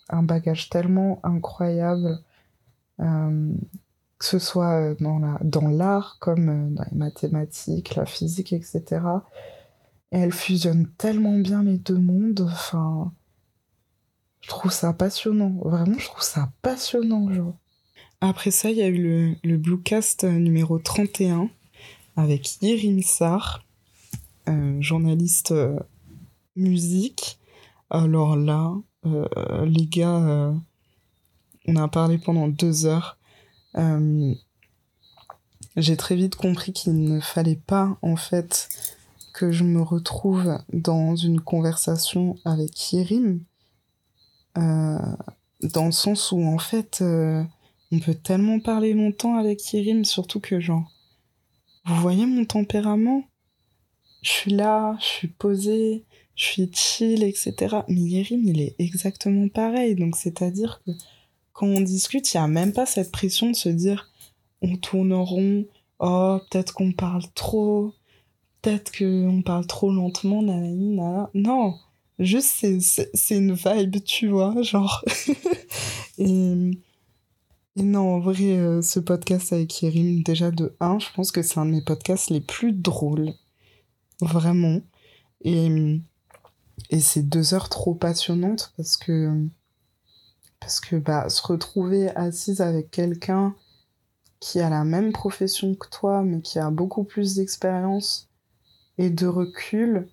[0.09, 2.21] un bagage tellement incroyable
[3.01, 3.53] euh,
[4.23, 9.03] que ce soit dans la dans l'art comme euh, dans les mathématiques la physique etc
[10.13, 12.49] et elle fusionne tellement bien les deux mondes
[14.43, 15.55] je trouve ça passionnant.
[15.65, 17.55] Vraiment, je trouve ça passionnant, genre.
[18.21, 21.49] Après ça, il y a eu le, le Bluecast numéro 31
[22.17, 23.65] avec Yirim Sar,
[24.49, 25.79] euh, journaliste euh,
[26.57, 27.39] musique.
[27.89, 28.75] Alors là,
[29.07, 30.55] euh, les gars,
[31.67, 33.19] on a parlé pendant deux heures.
[35.77, 38.69] J'ai très vite compris qu'il ne fallait pas, en fait,
[39.33, 43.41] que je me retrouve dans une conversation avec Yirim
[44.59, 44.99] euh,
[45.63, 47.43] dans le sens où, en fait, euh,
[47.91, 50.91] on peut tellement parler longtemps avec Yerim, surtout que, genre,
[51.87, 53.25] vous voyez mon tempérament?
[54.23, 56.05] Je suis là, je suis posée,
[56.37, 57.77] je suis chill, etc.
[57.89, 59.95] Mais Yerim, il est exactement pareil.
[59.95, 60.93] Donc, c'est-à-dire que
[61.63, 64.11] quand on discute, il n'y a même pas cette pression de se dire
[64.63, 65.65] on tourne en rond,
[66.01, 67.95] oh, peut-être qu'on parle trop,
[68.63, 71.31] peut-être qu'on parle trop lentement, nanana.
[71.35, 71.77] Non,
[72.19, 72.67] Juste,
[73.15, 75.05] c'est une vibe, tu vois, genre.
[76.19, 76.73] et,
[77.77, 81.59] non, en vrai, euh, ce podcast avec Yerim, déjà de 1, je pense que c'est
[81.59, 83.35] un de mes podcasts les plus drôles.
[84.21, 84.81] Vraiment.
[85.43, 86.01] Et,
[86.91, 89.47] et c'est deux heures trop passionnantes parce que,
[90.63, 93.57] parce que bah, se retrouver assise avec quelqu'un
[94.39, 98.29] qui a la même profession que toi, mais qui a beaucoup plus d'expérience
[98.97, 100.09] et de recul,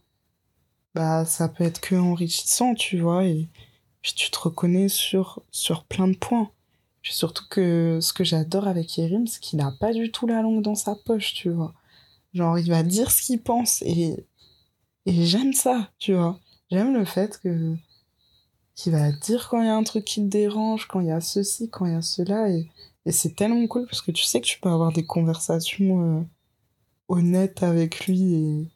[0.96, 3.48] bah ça peut être que enrichissant, tu vois, et
[4.02, 6.50] puis tu te reconnais sur, sur plein de points.
[7.04, 10.64] Surtout que ce que j'adore avec Yerim, c'est qu'il n'a pas du tout la langue
[10.64, 11.76] dans sa poche, tu vois.
[12.34, 14.26] Genre, il va dire ce qu'il pense, et,
[15.06, 16.40] et j'aime ça, tu vois.
[16.72, 17.76] J'aime le fait que
[18.80, 21.12] qu'il va dire quand il y a un truc qui te dérange, quand il y
[21.12, 22.70] a ceci, quand il y a cela, et,
[23.06, 26.24] et c'est tellement cool parce que tu sais que tu peux avoir des conversations euh,
[27.10, 28.72] honnêtes avec lui et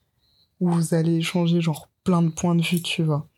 [0.60, 3.30] où vous allez échanger genre plein de points de vue, tu vois.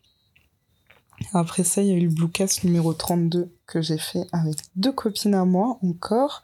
[1.34, 4.92] Après ça, il y a eu le Bluecast numéro 32 que j'ai fait avec deux
[4.92, 6.42] copines à moi encore,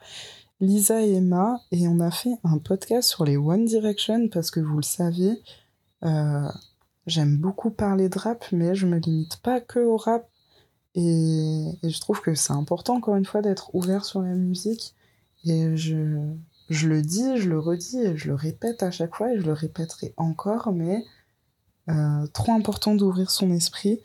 [0.60, 4.60] Lisa et Emma, et on a fait un podcast sur les One Direction parce que
[4.60, 5.42] vous le savez,
[6.04, 6.48] euh,
[7.12, 10.28] j'aime beaucoup parler de rap, mais je me limite pas que au rap.
[10.96, 14.96] Et, je trouve que c'est important, encore une fois, d'être ouvert sur la musique.
[15.46, 16.34] Et je,
[16.70, 19.46] je le dis, je le redis, et je le répète à chaque fois, et je
[19.46, 21.04] le répéterai encore, mais
[22.34, 24.00] trop important d'ouvrir son esprit.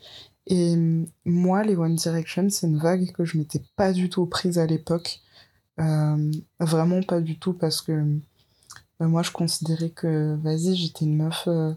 [0.47, 0.75] Et
[1.25, 4.65] moi, les One Direction, c'est une vague que je m'étais pas du tout prise à
[4.65, 5.21] l'époque.
[5.77, 8.19] vraiment pas du tout parce que
[8.99, 11.73] bah, moi, je considérais que, vas-y, j'étais une meuf euh,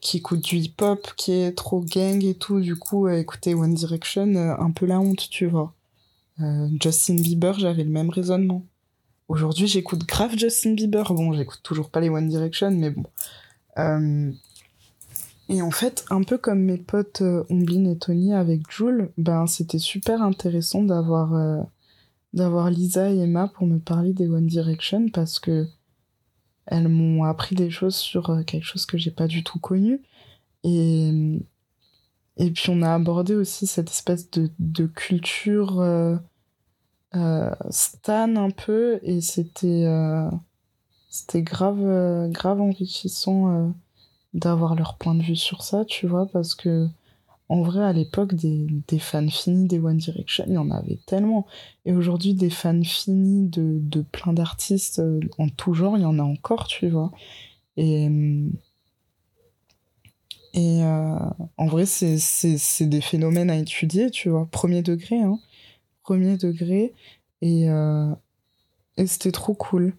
[0.00, 2.60] qui écoute du hip-hop, qui est trop gang et tout.
[2.60, 5.72] Du coup, euh, écouter One Direction, euh, un peu la honte, tu vois.
[6.82, 8.64] Justin Bieber, j'avais le même raisonnement.
[9.28, 11.14] Aujourd'hui, j'écoute grave Justin Bieber.
[11.14, 13.04] Bon, j'écoute toujours pas les One Direction, mais bon.
[15.48, 19.78] Et en fait, un peu comme mes potes Omblin et Tony avec Jules, ben c'était
[19.78, 21.66] super intéressant d'avoir
[22.32, 25.68] d'avoir Lisa et Emma pour me parler des One Direction parce que
[26.66, 30.02] elles m'ont appris des choses sur euh, quelque chose que j'ai pas du tout connu.
[30.64, 31.42] Et,
[32.36, 36.16] puis on a abordé aussi cette espèce de, culture euh,
[37.14, 39.84] euh, stan un peu, et c'était
[41.42, 41.80] grave
[42.60, 43.74] enrichissant
[44.32, 46.88] d'avoir leur point de vue sur ça, tu vois, parce que
[47.54, 51.46] en vrai, à l'époque, des, fans finis des One Direction, il y en avait tellement.
[51.84, 56.18] Et aujourd'hui, des fans finis de, plein d'artistes euh, en tout genre, il y en
[56.18, 57.12] a encore, tu vois.
[57.76, 58.06] Et,
[60.52, 61.16] et euh,
[61.56, 64.48] en vrai, c'est des phénomènes à étudier, tu vois.
[64.50, 65.38] Premier degré, hein.
[66.02, 66.92] Premier degré.
[67.40, 68.12] Et, euh,
[69.06, 69.94] c'était trop cool.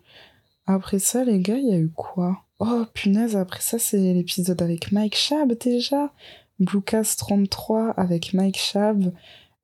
[0.68, 2.44] Après ça, les gars, il y a eu quoi?
[2.60, 6.12] Oh, punaise, après ça, c'est l'épisode avec Mike Shab déjà.
[6.60, 9.12] Bluecast 33 avec Mike Shab.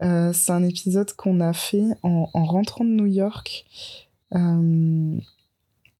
[0.03, 3.65] Euh, c'est un épisode qu'on a fait en, rentrant de New York.
[4.33, 5.17] Euh,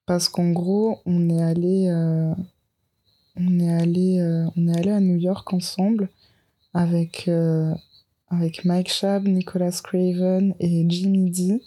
[0.06, 2.34] parce qu'en gros, on est allé, euh,
[3.38, 4.20] on est allé,
[4.90, 6.10] à New York ensemble
[6.74, 7.30] avec,
[8.30, 11.62] avec Mike Shab, Nicolas Craven et Jimmy D.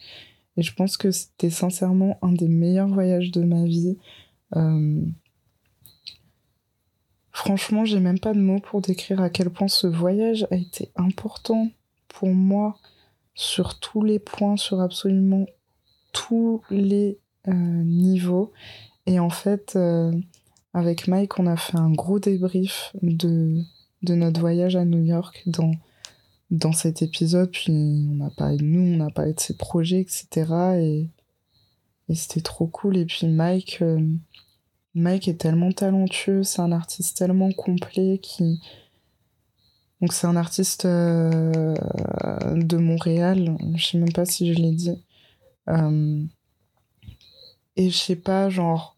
[0.57, 3.97] Et je pense que c'était sincèrement un des meilleurs voyages de ma vie.
[7.35, 10.93] Franchement, j'ai même pas de mots pour décrire à quel point ce voyage a été
[10.95, 11.69] important
[12.07, 12.77] pour moi
[13.35, 15.45] sur tous les points, sur absolument
[16.13, 17.19] tous les
[17.49, 18.53] euh, niveaux.
[19.07, 20.13] Et en fait, euh,
[20.75, 23.65] avec Mike, on a fait un gros débrief de,
[24.03, 27.51] notre voyage à New York dans, cet épisode.
[27.51, 30.29] Puis on a parlé de nous, on a parlé de ses projets, etc.
[30.79, 31.11] Et,
[32.09, 32.97] et c'était trop cool.
[32.97, 34.07] Et puis Mike, euh,
[34.95, 38.61] Mike est tellement talentueux, c'est un artiste tellement complet qui.
[40.01, 41.75] Donc, c'est un artiste euh,
[42.55, 45.03] de Montréal, je sais même pas si je l'ai dit.
[45.69, 46.23] Euh,
[47.77, 48.97] et je sais pas, genre,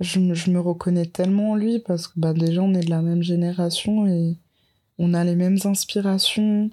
[0.00, 3.22] je, me reconnais tellement en lui parce que bah, déjà on est de la même
[3.22, 4.36] génération et
[4.98, 6.70] on a les mêmes inspirations.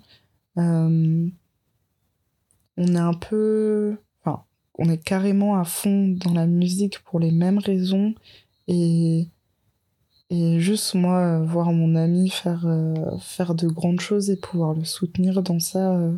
[0.57, 1.27] Euh,
[2.77, 3.97] on est un peu
[4.81, 8.15] on est carrément à fond dans la musique pour les mêmes raisons
[8.67, 9.27] et
[10.31, 14.83] et juste moi voir mon ami faire euh, faire de grandes choses et pouvoir le
[14.83, 16.17] soutenir dans ça euh,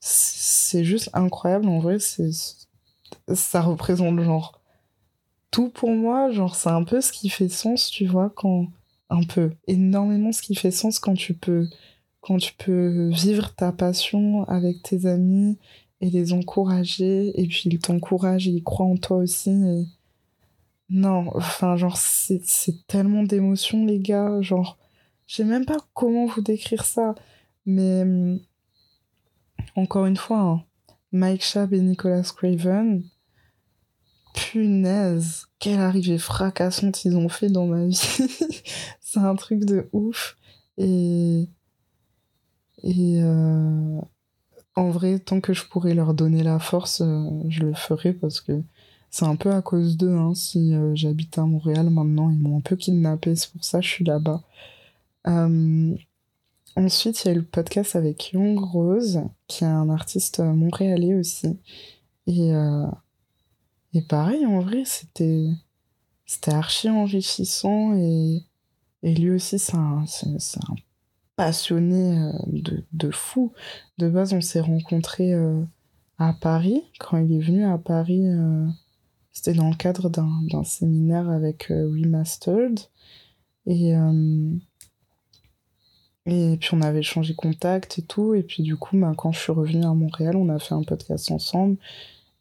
[0.00, 1.66] c'est juste incroyable.
[1.66, 2.30] En vrai c'est
[3.32, 4.60] ça représente genre
[5.50, 6.30] tout pour moi.
[6.30, 8.66] Genre c'est un peu ce qui fait sens tu vois quand
[9.10, 11.66] un peu énormément ce qui fait sens quand tu peux
[12.20, 15.58] quand tu peux vivre ta passion avec tes amis
[16.04, 19.86] et les encourager et puis ils t'encouragent et ils croient en toi aussi et...
[20.90, 22.42] non enfin genre c'est
[22.86, 24.76] tellement d'émotions les gars genre
[25.26, 27.14] je sais même pas comment vous décrire ça
[27.64, 28.38] mais hum,
[29.76, 30.62] encore une fois hein,
[31.10, 33.02] Mike Shab et Nicolas Craven
[34.34, 37.94] punaise quelle arrivée fracassante ils ont fait dans ma vie
[39.00, 40.36] c'est un truc de ouf
[40.76, 41.48] et
[42.82, 44.00] et euh,
[44.76, 48.40] en vrai, tant que je pourrais leur donner la force, euh, je le ferai parce
[48.40, 48.62] que
[49.10, 50.16] c'est un peu à cause d'eux.
[50.16, 53.78] Hein, si euh, j'habite à Montréal maintenant, ils m'ont un peu kidnappé, c'est pour ça
[53.78, 54.42] que je suis là-bas.
[55.26, 55.94] Euh,
[56.76, 61.14] ensuite, il y a eu le podcast avec Young Rose, qui est un artiste montréalais
[61.14, 61.56] aussi.
[62.26, 62.50] Et,
[63.92, 65.50] et pareil, en vrai, c'était
[66.26, 68.42] c'était archi enrichissant et,
[69.02, 70.74] et lui aussi, c'est un, un
[71.36, 73.52] passionné euh, de, de, fou.
[73.98, 75.62] De base, on s'est rencontrés euh,
[76.18, 76.82] à Paris.
[76.98, 78.66] Quand il est venu à Paris, euh,
[79.32, 82.80] c'était dans le cadre d'un séminaire avec Remastered.
[83.66, 83.94] Et,
[86.26, 88.34] et puis on avait changé contact et tout.
[88.34, 90.82] Et puis du coup, bah, quand je suis revenue à Montréal, on a fait un
[90.82, 91.78] podcast ensemble.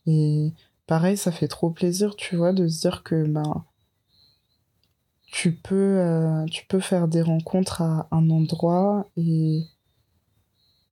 [0.05, 0.51] Et
[0.85, 3.65] pareil, ça fait trop plaisir, tu vois, de se dire que bah,
[5.33, 9.63] tu peux, euh, tu peux faire des rencontres à un endroit et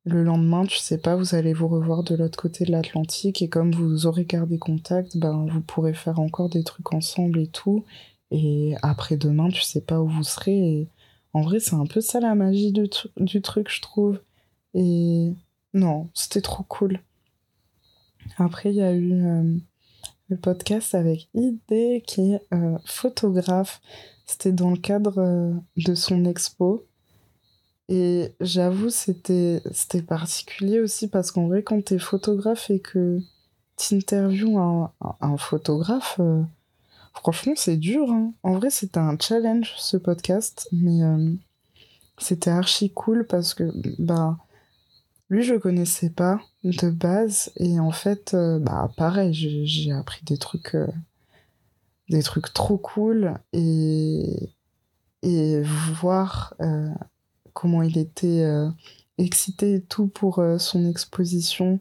[0.04, 3.50] le lendemain, tu sais pas, vous allez vous revoir de l'autre côté de l'Atlantique et
[3.50, 7.86] comme vous aurez gardé contact, ben, vous pourrez faire encore des trucs ensemble et tout.
[8.32, 10.90] Et après-demain, tu sais pas où vous serez.
[11.34, 14.20] En vrai, c'est un peu ça la magie du, truc, je trouve.
[14.74, 15.34] Et
[15.76, 17.00] non, c'était trop cool.
[18.38, 19.56] Après, il y a eu euh,
[20.30, 23.82] le podcast avec ID qui est euh, photographe.
[24.32, 26.86] C'était dans le cadre euh, de son expo.
[27.90, 29.62] Et j'avoue, c'était
[30.08, 33.20] particulier aussi parce qu'en vrai, quand t'es photographe et que
[33.76, 36.22] t'interviews un, un, photographe,
[37.14, 38.10] franchement, c'est dur.
[38.10, 38.32] Hein.
[38.44, 41.02] En vrai, c'était un challenge ce podcast, mais
[42.18, 43.70] c'était archi cool parce que,
[44.00, 44.38] bah,
[45.32, 47.52] lui, je connaissais pas de base.
[47.56, 50.88] Et en fait, euh, bah, pareil, j'ai appris des trucs, euh,
[52.12, 53.34] des trucs trop cool.
[53.54, 54.54] Et,
[55.24, 56.90] et voir euh,
[57.54, 58.46] comment il était
[59.18, 61.80] excité et tout pour son exposition,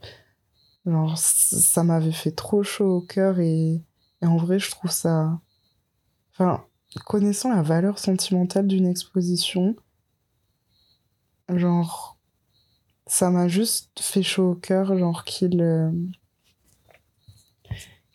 [0.86, 3.38] alors, ça m'avait fait trop chaud au cœur.
[3.40, 3.82] Et,
[4.22, 5.40] et en vrai, je trouve ça.
[6.32, 6.64] Enfin,
[7.06, 9.76] connaissant la valeur sentimentale d'une exposition,
[11.48, 12.16] genre
[13.06, 15.90] ça m'a juste fait chaud au cœur, genre qu'il euh,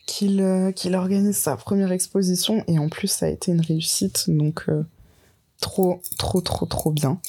[0.06, 4.24] qu'il euh, qu'il organise sa première exposition et en plus ça a été une réussite,
[4.28, 4.84] donc euh,
[5.60, 7.20] trop trop trop trop bien.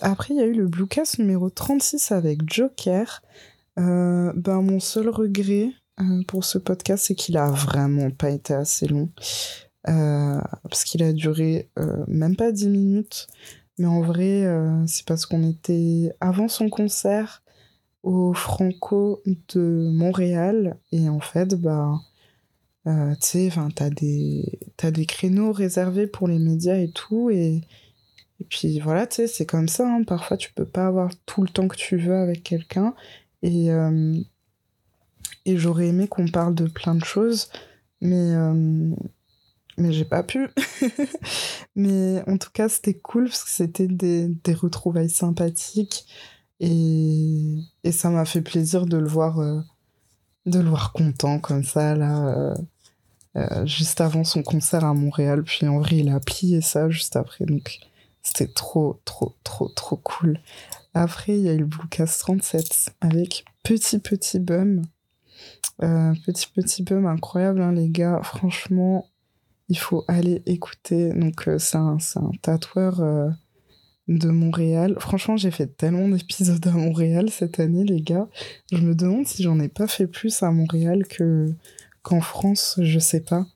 [0.00, 3.22] après il y a eu le Bluecast numéro 36 avec Joker.
[3.76, 5.70] ben mon seul regret
[6.28, 9.10] pour ce podcast c'est qu'il a vraiment pas été assez long.
[9.84, 11.70] parce qu'il a duré
[12.08, 13.28] même pas 10 minutes.
[13.80, 17.42] Mais en vrai, euh, c'est parce qu'on était avant son concert
[18.02, 19.22] au Franco
[19.54, 20.78] de Montréal.
[20.92, 22.00] Et en fait, bah,
[22.86, 27.30] euh, tu sais, t'as des, des créneaux réservés pour les médias et tout.
[27.30, 27.60] Et,
[28.40, 29.88] et puis voilà, tu sais, c'est comme ça.
[29.88, 30.04] Hein.
[30.04, 32.94] Parfois, tu peux pas avoir tout le temps que tu veux avec quelqu'un.
[33.42, 34.18] Et, euh,
[35.46, 37.50] et j'aurais aimé qu'on parle de plein de choses.
[38.00, 38.34] Mais
[39.80, 40.48] mais j'ai pas pu.
[41.74, 46.06] mais en tout cas, c'était cool parce que c'était des, des, retrouvailles sympathiques
[46.60, 49.60] et, et ça m'a fait plaisir de le voir, euh,
[50.46, 52.28] de le voir content comme ça là.
[52.28, 52.54] Euh,
[53.36, 57.14] euh, juste avant son concert à Montréal, puis en vrai, il a plié ça juste
[57.14, 57.78] après, donc
[58.22, 60.40] c'était trop, trop, trop, trop cool.
[60.94, 64.82] Après, il y a eu le Bluecast 37 avec Petit Petit Bum.
[65.78, 68.20] petit Petit Bum, incroyable, hein, les gars.
[68.24, 69.08] Franchement,
[69.68, 71.12] il faut aller écouter.
[71.12, 73.00] Donc, c'est un, un, tatoueur
[74.10, 74.96] de Montréal.
[74.98, 78.28] Franchement, j'ai fait tellement d'épisodes à Montréal cette année, les gars.
[78.70, 81.46] Je me demande si j'en ai pas fait plus à Montréal que
[82.02, 83.46] qu'en France, je sais pas.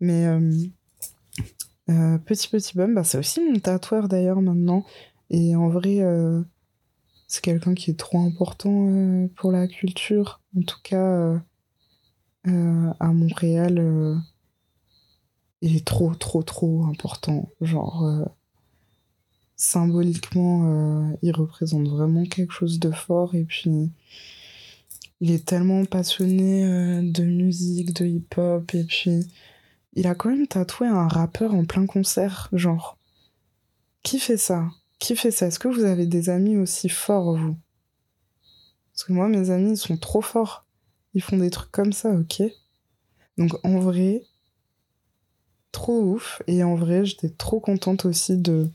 [0.00, 4.84] Mais euh, Petit Petit Bum, bah, c'est aussi mon tatoueur d'ailleurs maintenant.
[5.30, 6.00] Et en vrai,
[7.28, 10.40] c'est quelqu'un qui est trop important pour la culture.
[10.56, 11.40] En tout cas,
[12.44, 14.20] à Montréal
[15.62, 17.48] il est trop, trop, trop important.
[17.60, 18.24] Genre, euh,
[19.56, 23.34] symboliquement, euh, il représente vraiment quelque chose de fort.
[23.34, 23.90] Et puis,
[25.20, 28.74] il est tellement passionné euh, de musique, de hip-hop.
[28.74, 29.26] Et puis,
[29.94, 32.48] il a quand même tatoué un rappeur en plein concert.
[32.52, 32.98] Genre,
[34.02, 34.68] qui fait ça?
[34.98, 35.46] Qui fait ça?
[35.46, 37.56] Est-ce que vous avez des amis aussi forts, vous?
[38.92, 40.66] Parce que moi, mes amis, ils sont trop forts.
[41.14, 42.42] Ils font des trucs comme ça, ok
[43.38, 44.22] Donc, en vrai,
[45.72, 46.42] trop ouf.
[46.46, 48.70] Et en vrai, j'étais trop contente aussi de,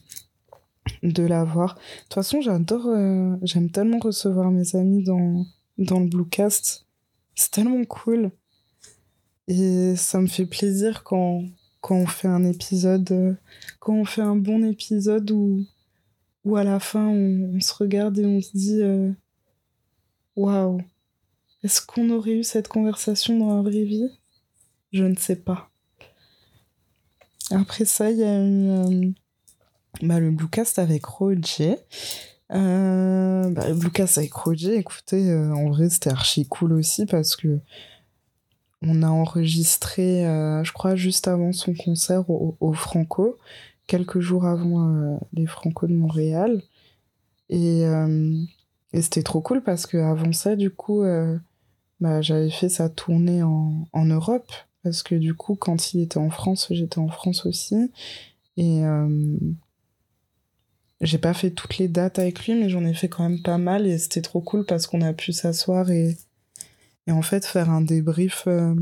[1.04, 1.76] de l'avoir.
[1.76, 5.46] De toute façon, j'adore, euh, j'aime tellement recevoir mes amis dans,
[5.78, 6.86] dans le Bluecast.
[7.36, 8.32] C'est tellement cool.
[9.48, 11.44] Et ça me fait plaisir quand,
[11.82, 13.34] quand on fait un épisode, euh,
[13.80, 15.66] quand on fait un bon épisode où,
[16.44, 19.12] où à la fin on, se regarde et on se dit euh,
[20.36, 20.82] Waouh,
[21.64, 24.10] est-ce qu'on aurait eu cette conversation dans la vraie vie?
[24.92, 25.70] Je ne sais pas.
[27.52, 29.12] Après ça, il y a euh,
[30.02, 31.78] bah, le Bluecast avec Roger.
[32.54, 37.60] Euh, bah, le avec Roger, écoutez, euh, en vrai, c'était archi cool aussi parce que
[38.84, 40.22] on a enregistré,
[40.64, 43.40] je crois, juste avant son concert au, Franco,
[43.88, 46.62] quelques jours avant les Franco de Montréal.
[47.50, 47.82] Et,
[48.94, 51.04] et c'était trop cool parce que avant ça, du coup,
[52.00, 54.52] bah, j'avais fait sa tournée en, en Europe
[54.88, 57.92] parce que du coup, quand il était en France, j'étais en France aussi.
[58.56, 59.38] Et euh,
[61.02, 63.58] j'ai pas fait toutes les dates avec lui, mais j'en ai fait quand même pas
[63.58, 63.88] mal.
[63.88, 66.18] Et c'était trop cool parce qu'on a pu s'asseoir et,
[67.06, 68.76] et en fait faire un débrief euh,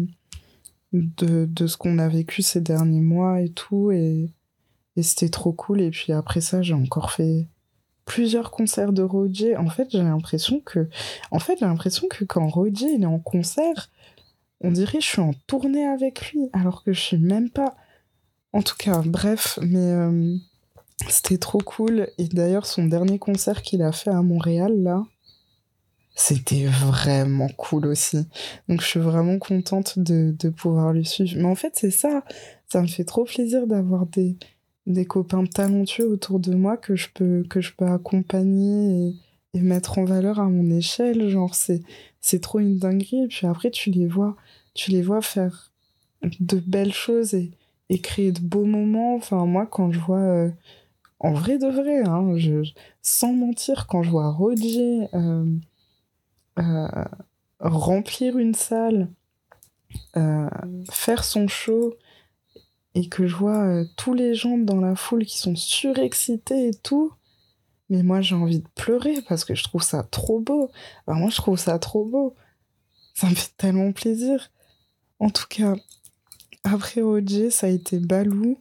[0.93, 3.91] de, de ce qu'on a vécu ces derniers mois et tout.
[3.91, 4.29] Et,
[4.95, 5.81] et c'était trop cool.
[5.81, 7.47] Et puis après ça, j'ai encore fait
[8.05, 9.57] plusieurs concerts de Roger.
[9.57, 10.87] En fait, j'ai l'impression que,
[11.31, 13.89] en fait, j'ai l'impression que quand Roger il est en concert,
[14.61, 17.75] on dirait que je suis en tournée avec lui, alors que je suis même pas.
[18.53, 20.37] En tout cas, bref, mais euh,
[21.07, 22.07] c'était trop cool.
[22.17, 25.03] Et d'ailleurs, son dernier concert qu'il a fait à Montréal, là,
[26.15, 28.25] c'était vraiment cool aussi.
[28.69, 31.33] Donc je suis vraiment contente de, de pouvoir le suivre.
[31.37, 32.23] Mais en fait, c'est ça.
[32.67, 34.37] Ça me fait trop plaisir d'avoir des,
[34.85, 39.09] des copains talentueux autour de moi que je peux, que je peux accompagner
[39.53, 41.27] et, et mettre en valeur à mon échelle.
[41.29, 41.81] Genre, c'est,
[42.21, 43.23] c'est trop une dinguerie.
[43.25, 44.37] Et puis après, tu les vois,
[44.73, 45.73] tu les vois faire
[46.39, 47.51] de belles choses et,
[47.89, 49.15] et créer de beaux moments.
[49.15, 50.49] Enfin, moi, quand je vois, euh,
[51.19, 52.33] en vrai de vrai, hein,
[53.01, 55.45] sans mentir, quand je vois Roger euh,
[56.59, 56.87] euh,
[57.59, 59.09] remplir une salle,
[60.91, 61.93] faire son show,
[62.95, 67.13] et que je vois tous les gens dans la foule qui sont surexcités et tout,
[67.89, 70.71] mais moi j'ai envie de pleurer parce que je trouve ça trop beau.
[71.07, 72.35] Moi je trouve ça trop beau.
[73.13, 74.51] Ça me fait tellement plaisir.
[75.19, 75.75] En tout cas,
[76.63, 78.57] après OJ, ça a été Balou.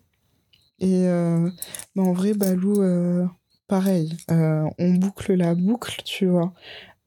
[0.85, 1.49] Et euh,
[1.97, 3.25] bah, en vrai, Balou, euh,
[3.69, 4.15] pareil.
[4.31, 6.53] Euh, on boucle la boucle, tu vois.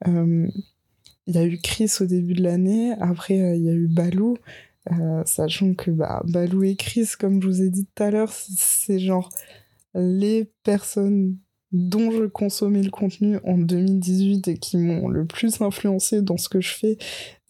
[0.04, 2.94] Il y a eu Chris au début de l'année.
[3.00, 4.36] Après, il y a eu Balou.
[5.24, 8.98] sachant que bah, Balou et Chris, comme je vous ai dit tout à l'heure, c'est
[8.98, 9.30] genre
[9.94, 11.36] les personnes
[11.70, 16.48] dont je consommais le contenu en 2018 et qui m'ont le plus influencé dans ce
[16.48, 16.98] que je fais.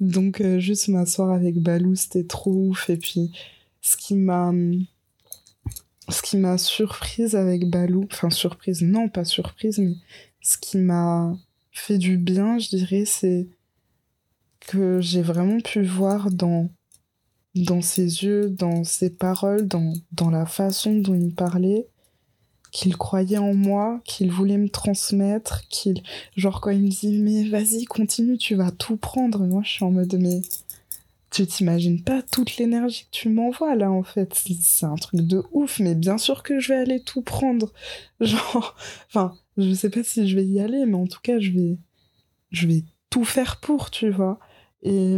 [0.00, 2.90] Donc juste m'asseoir avec Balou, c'était trop ouf.
[2.90, 3.32] Et puis
[3.80, 4.52] ce qui m'a
[6.08, 9.94] ce qui m'a surprise avec Balou, enfin surprise, non pas surprise, mais
[10.40, 11.36] ce qui m'a
[11.70, 13.48] fait du bien, je dirais, c'est
[14.60, 16.70] que j'ai vraiment pu voir dans
[17.54, 21.88] dans ses yeux, dans ses paroles, dans, dans la façon dont il parlait,
[22.70, 26.02] qu'il croyait en moi, qu'il voulait me transmettre, qu'il
[26.36, 29.84] genre quand il me dit mais vas-y continue, tu vas tout prendre, moi je suis
[29.84, 30.42] en mode mais
[31.30, 35.42] tu t'imagines pas toute l'énergie que tu m'envoies là en fait, c'est un truc de
[35.52, 37.72] ouf, mais bien sûr que je vais aller tout prendre,
[38.20, 38.76] genre
[39.08, 41.78] enfin je sais pas si je vais y aller, mais en tout cas je vais
[42.50, 44.38] je vais tout faire pour, tu vois,
[44.82, 45.16] et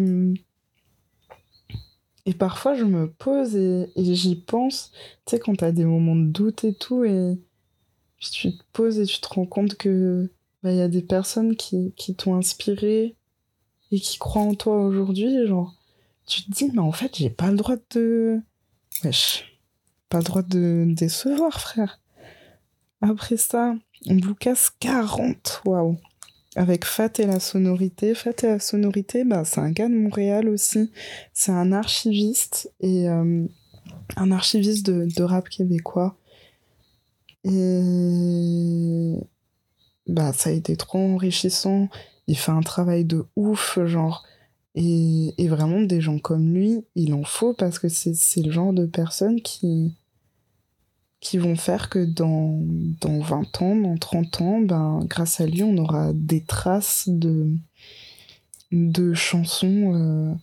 [2.27, 4.93] et parfois, je me pose et, j'y pense,
[5.27, 7.39] tu sais, quand t'as des moments de doute et tout, et
[8.21, 10.31] tu te poses et tu te rends compte que
[10.63, 13.17] bah, y a des personnes qui, qui t'ont inspiré
[13.91, 15.75] et qui croient en toi aujourd'hui, genre,
[16.31, 18.41] tu te dis, mais en fait, j'ai pas le droit de.
[19.05, 19.61] Wesh,
[20.09, 22.01] pas le droit de décevoir, frère.
[23.03, 23.75] Après ça,
[24.07, 25.97] Lucas 40, waouh
[26.57, 28.15] avec Fat et la sonorité.
[28.15, 30.91] Fat et la sonorité, bah, c'est un gars de Montréal aussi.
[31.33, 33.47] C'est un archiviste et euh,
[34.17, 36.17] un archiviste de, de, rap québécois.
[37.45, 39.15] Et
[40.07, 41.89] bah, ça a été trop enrichissant.
[42.27, 44.25] Il fait un travail de ouf, genre.
[44.75, 48.87] Et, vraiment, des gens comme lui, il en faut parce que c'est le genre de
[48.87, 49.95] personne qui,
[51.21, 52.61] qui vont faire que dans,
[53.01, 57.53] dans 20 ans, dans 30 ans, ben, grâce à lui, on aura des traces de,
[58.71, 60.35] de chansons euh,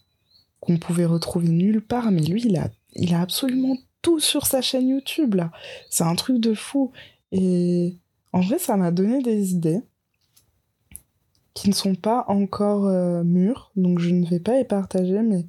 [0.59, 2.11] qu'on pouvait retrouver nulle part.
[2.11, 5.51] Mais lui, il a, il a absolument tout sur sa chaîne YouTube, là.
[5.89, 6.91] C'est un truc de fou.
[7.31, 7.95] Et
[8.33, 9.81] en vrai, ça m'a donné des idées
[11.57, 15.47] qui ne sont pas encore euh, mûres, donc je ne vais pas les partager, mais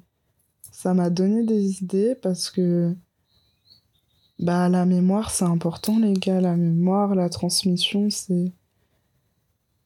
[0.71, 2.95] ça m'a donné des idées parce que
[4.39, 6.41] bah, la mémoire, c'est important, les gars.
[6.41, 8.51] La mémoire, la transmission, c'est.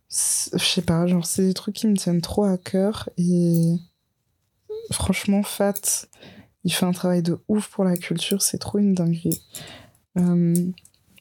[0.09, 3.09] Je sais pas, genre, c'est des trucs qui me tiennent trop à cœur.
[3.17, 3.75] Et
[4.91, 6.07] franchement, Fat,
[6.63, 8.41] il fait un travail de ouf pour la culture.
[8.41, 9.41] C'est trop une dinguerie.
[10.17, 10.71] Euh,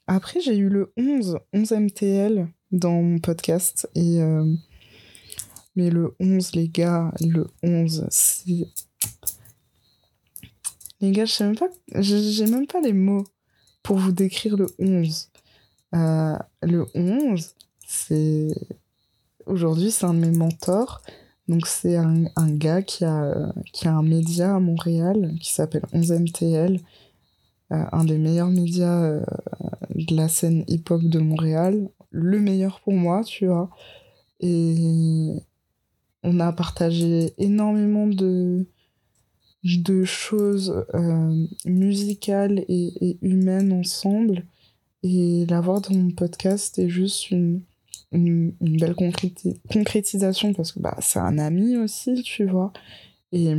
[0.07, 3.91] après, j'ai eu le 11, 11 MTL dans mon podcast.
[3.97, 4.23] Et.
[4.23, 4.45] Euh,
[5.77, 8.67] mais le 11, les gars, le 11, c'est
[11.03, 11.69] les gars, je sais même pas,
[12.01, 13.25] j'ai même pas les mots
[13.83, 15.31] pour vous décrire le 11.
[15.95, 17.55] Euh, le 11,
[17.87, 18.49] c'est.
[19.47, 21.03] Aujourd'hui, c'est un de mes mentors.
[21.49, 25.83] Donc, c'est un, un, gars qui a, qui a un média à Montréal qui s'appelle
[25.93, 26.81] 11MTL,
[27.73, 29.25] euh, un des meilleurs médias euh,
[29.97, 31.89] de la scène hip-hop de Montréal.
[32.11, 33.71] Le meilleur pour moi, tu vois.
[34.39, 35.35] Et
[36.23, 38.67] on a partagé énormément de,
[40.05, 44.45] choses euh, musicales et, humaines ensemble.
[45.03, 47.63] Et l'avoir dans mon podcast est juste une,
[48.13, 52.73] belle concrétisation parce que bah, c'est un ami aussi, tu vois.
[53.33, 53.55] Et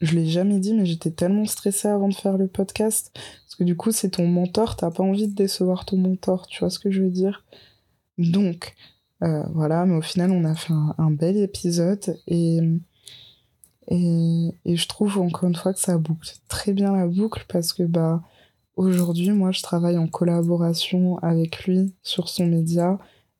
[0.00, 3.10] je l'ai jamais dit, mais j'étais tellement stressée avant de faire le podcast.
[3.14, 6.60] Parce que du coup, c'est ton mentor, t'as pas envie de décevoir ton mentor, tu
[6.60, 7.44] vois ce que je veux dire?
[8.18, 8.74] Donc,
[9.20, 12.60] voilà, mais au final, on a fait un, un bel épisode et
[13.88, 17.72] et, et je trouve encore une fois que ça boucle très bien la boucle parce
[17.72, 18.22] que bah
[18.76, 22.98] aujourd'hui moi je travaille en collaboration avec lui sur son média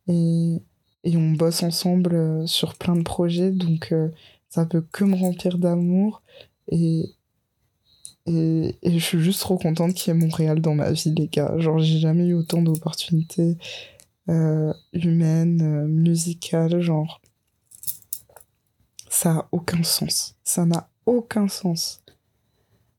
[0.08, 0.62] et,
[1.04, 3.50] et on bosse ensemble euh, sur plein de projets.
[3.50, 4.08] Donc euh,
[4.50, 6.22] ça peut que me remplir d'amour
[6.68, 7.14] et,
[8.26, 11.28] et, et, je suis juste trop contente qu'il y ait Montréal dans ma vie les
[11.28, 11.54] gars.
[11.58, 13.56] Genre j'ai jamais eu autant d'opportunités
[14.28, 17.20] euh, humaines euh, musicales genre
[19.10, 20.34] ça a aucun sens.
[20.42, 22.02] Ça n'a aucun sens.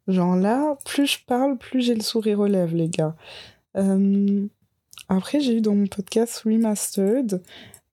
[0.07, 3.15] Genre là, plus je parle, plus j'ai le sourire aux lèvres, les gars.
[3.75, 4.47] Euh...
[5.09, 7.43] Après, j'ai eu dans mon podcast Remastered.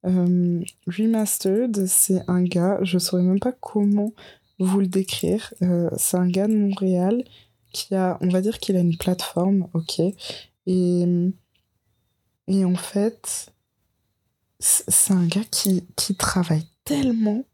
[0.06, 0.62] Euh...
[0.86, 4.12] Remastered, c'est un gars, je saurais même pas comment
[4.60, 5.52] vous le décrire.
[5.96, 7.24] C'est un gars de Montréal
[7.72, 10.00] qui a, on va dire qu'il a une plateforme, ok.
[10.66, 11.32] Et,
[12.48, 13.52] et en fait,
[14.58, 17.44] c'est un gars qui, qui travaille tellement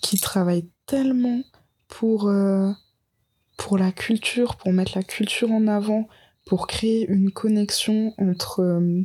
[0.00, 1.42] qui travaille tellement
[1.88, 2.70] pour, euh,
[3.56, 6.08] pour la culture, pour mettre la culture en avant,
[6.46, 9.02] pour créer une connexion entre, euh,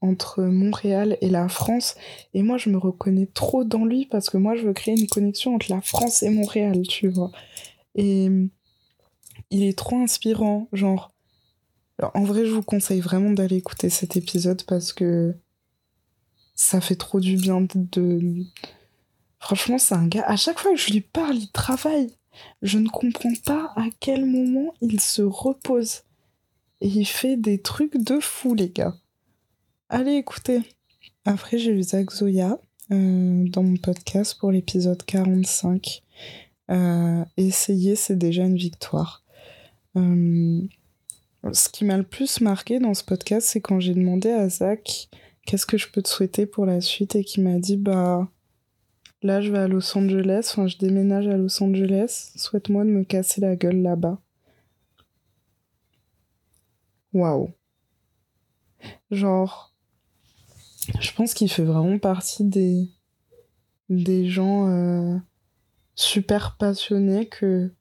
[0.00, 1.94] entre Montréal et la France.
[2.34, 5.08] Et moi, je me reconnais trop dans lui parce que moi, je veux créer une
[5.08, 7.30] connexion entre la France et Montréal, tu vois.
[7.94, 8.28] Et
[9.50, 11.11] il est trop inspirant, genre.
[12.02, 15.36] Alors, en vrai, je vous conseille vraiment d'aller écouter cet épisode parce que
[16.56, 18.44] ça fait trop du bien de,
[19.38, 22.10] Franchement, c'est un gars, à chaque fois que je lui parle, il travaille.
[22.60, 26.02] Je ne comprends pas à quel moment il se repose.
[26.80, 28.96] Et il fait des trucs de fou, les gars.
[29.88, 30.60] Allez, écoutez.
[31.24, 32.58] Après, j'ai eu Zach Zoya
[32.90, 36.02] euh, dans mon podcast pour l'épisode 45.
[36.68, 39.22] Euh, essayer, c'est déjà une victoire.
[39.96, 40.62] Euh,
[41.52, 45.08] ce qui m'a le plus marqué dans ce podcast, c'est quand j'ai demandé à Zach
[45.46, 48.28] qu'est-ce que je peux te souhaiter pour la suite et qu'il m'a dit bah
[49.22, 52.32] Là, je vais à Los Angeles, enfin, je déménage à Los Angeles.
[52.34, 54.20] Souhaite-moi de me casser la gueule là-bas.
[57.12, 57.52] Waouh.
[59.12, 59.72] Genre,
[60.98, 62.88] je pense qu'il fait vraiment partie des,
[63.88, 65.16] des gens euh,
[65.94, 67.72] super passionnés que,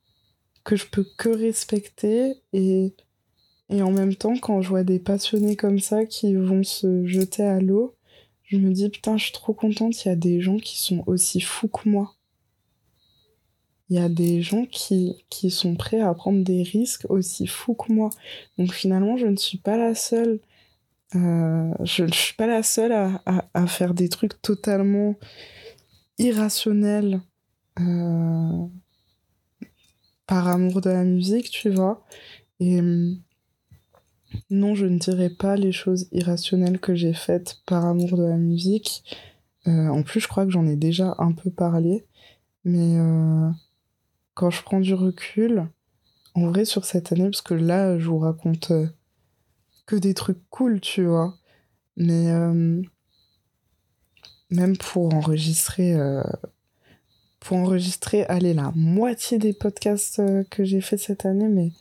[0.63, 2.35] que je peux que respecter.
[2.53, 2.95] Et,
[3.71, 7.43] et en même temps, quand je vois des passionnés comme ça qui vont se jeter
[7.43, 7.95] à l'eau,
[8.43, 11.03] je me dis, putain, je suis trop contente, il y a des gens qui sont
[11.07, 12.15] aussi fous que moi.
[13.89, 17.73] Il y a des gens qui, qui sont prêts à prendre des risques aussi fous
[17.73, 18.09] que moi.
[18.57, 20.39] Donc finalement, je ne suis pas la seule.
[21.15, 25.15] Euh, je ne suis pas la seule à, à, à, faire des trucs totalement
[26.17, 27.21] irrationnels
[27.79, 28.65] euh,
[30.27, 32.05] par amour de la musique, tu vois.
[32.59, 32.79] Et
[34.49, 38.37] non, je ne dirais pas les choses irrationnelles que j'ai faites par amour de la
[38.37, 39.03] musique.
[39.67, 42.05] Euh, en plus, je crois que j'en ai déjà un peu parlé.
[42.63, 43.49] Mais euh,
[44.33, 45.67] quand je prends du recul,
[46.35, 48.87] en vrai, sur cette année, parce que là, je vous raconte euh,
[49.85, 51.37] que des trucs cool, tu vois.
[51.97, 52.31] Mais
[54.49, 55.95] même pour enregistrer,
[57.41, 61.71] pour enregistrer, allez, la moitié des podcasts que j'ai fait cette année, mais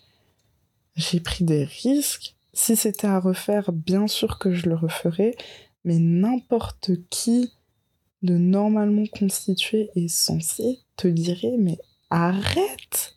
[0.96, 5.34] j'ai pris des risques si c'était à refaire, bien sûr que je le referais,
[5.84, 7.50] mais n'importe qui
[8.20, 11.78] de normalement constitué et censé te dirait mais
[12.10, 13.16] arrête!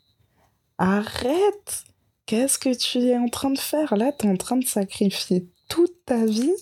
[0.78, 1.84] Arrête!
[2.24, 3.98] Qu'est-ce que tu es en train de faire?
[3.98, 6.56] Là, tu es en train de sacrifier toute ta vie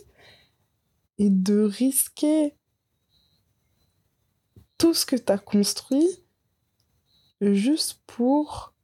[1.18, 2.56] et de risquer
[4.76, 6.08] tout ce que tu as construit
[7.40, 8.74] juste pour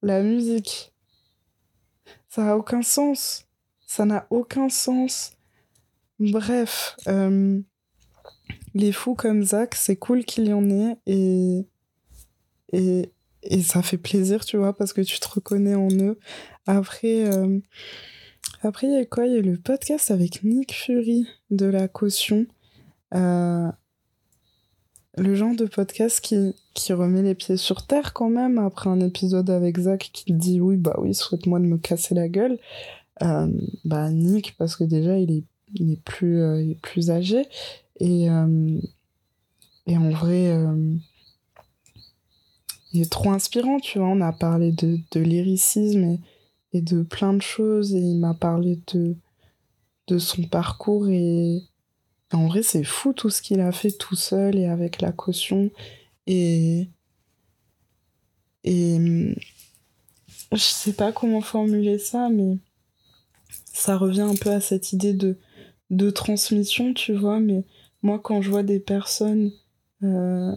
[0.00, 0.95] la musique.
[2.36, 3.46] Ça n'a aucun sens.
[3.86, 5.32] Ça n'a aucun sens.
[6.18, 7.58] Bref, euh,
[8.74, 11.66] les fous comme Zach, c'est cool qu'il y en ait et,
[12.74, 13.10] et,
[13.62, 16.18] ça fait plaisir, tu vois, parce que tu te reconnais en eux.
[16.66, 17.58] Après, euh,
[18.60, 19.24] après il y a quoi?
[19.24, 22.44] Il y a le podcast avec Nick Fury de la caution.
[23.14, 23.72] Euh,
[25.16, 29.50] le genre de podcast qui, remet les pieds sur terre quand même après un épisode
[29.50, 32.58] avec Zach qui dit oui bah oui souhaite-moi de me casser la gueule.
[33.22, 33.50] Euh,
[33.84, 35.44] bah Nick parce que déjà il est
[35.74, 36.74] il est plus euh,
[37.08, 37.46] âgé.
[37.98, 38.78] Et euh,
[39.86, 40.54] et en vrai
[42.92, 44.08] il est trop inspirant tu vois.
[44.08, 46.18] On a parlé de, de lyricisme
[46.72, 47.94] et, de plein de choses.
[47.94, 51.62] Et il m'a parlé de son parcours et
[52.32, 55.70] en vrai, c'est fou tout ce qu'il a fait tout seul et avec la caution.
[56.26, 56.88] Et.
[58.64, 59.34] Et.
[60.52, 62.58] Je sais pas comment formuler ça, mais.
[63.72, 65.38] Ça revient un peu à cette idée de,
[65.90, 67.40] de transmission, tu vois.
[67.40, 67.64] Mais
[68.02, 69.52] moi, quand je vois des personnes
[70.02, 70.54] euh,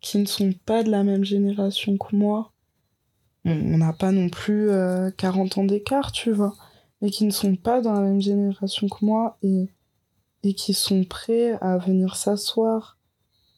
[0.00, 2.52] qui ne sont pas de la même génération que moi.
[3.44, 4.70] On n'a pas non plus
[5.16, 6.54] 40 ans d'écart, tu vois,
[7.00, 9.68] mais qui ne sont pas dans la même génération que moi et,
[10.46, 12.98] et qui sont prêts à venir s'asseoir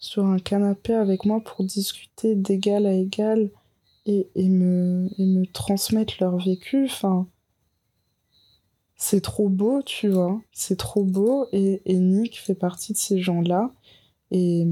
[0.01, 3.51] sur un canapé avec moi pour discuter d'égal à égal
[4.07, 6.87] et, et, me, et me transmettre leur vécu.
[6.87, 7.29] Enfin,
[8.97, 10.41] c'est trop beau, tu vois.
[10.51, 11.47] C'est trop beau.
[11.53, 13.71] Et, et Nick fait partie de ces gens-là.
[14.31, 14.67] Et,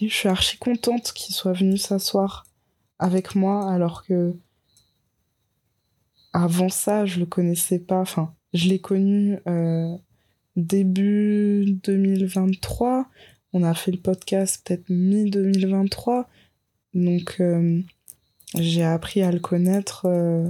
[0.00, 2.46] je suis archi contente qu'il soit venu s'asseoir
[2.98, 4.34] avec moi alors que
[6.32, 8.00] avant ça, je le connaissais pas.
[8.00, 9.96] Enfin, je l'ai connu euh,
[10.56, 13.06] début 2023.
[13.52, 16.26] On a fait le podcast peut-être mi-2023.
[16.94, 17.80] Donc, euh,
[18.54, 20.06] j'ai appris à le connaître.
[20.06, 20.48] Euh,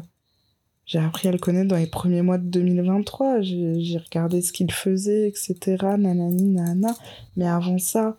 [0.87, 3.41] j'ai appris à le connaître dans les premiers mois de 2023.
[3.41, 5.77] J'ai regardé ce qu'il faisait, etc.
[5.99, 6.95] Nanani, nana.
[7.37, 8.19] Mais avant ça,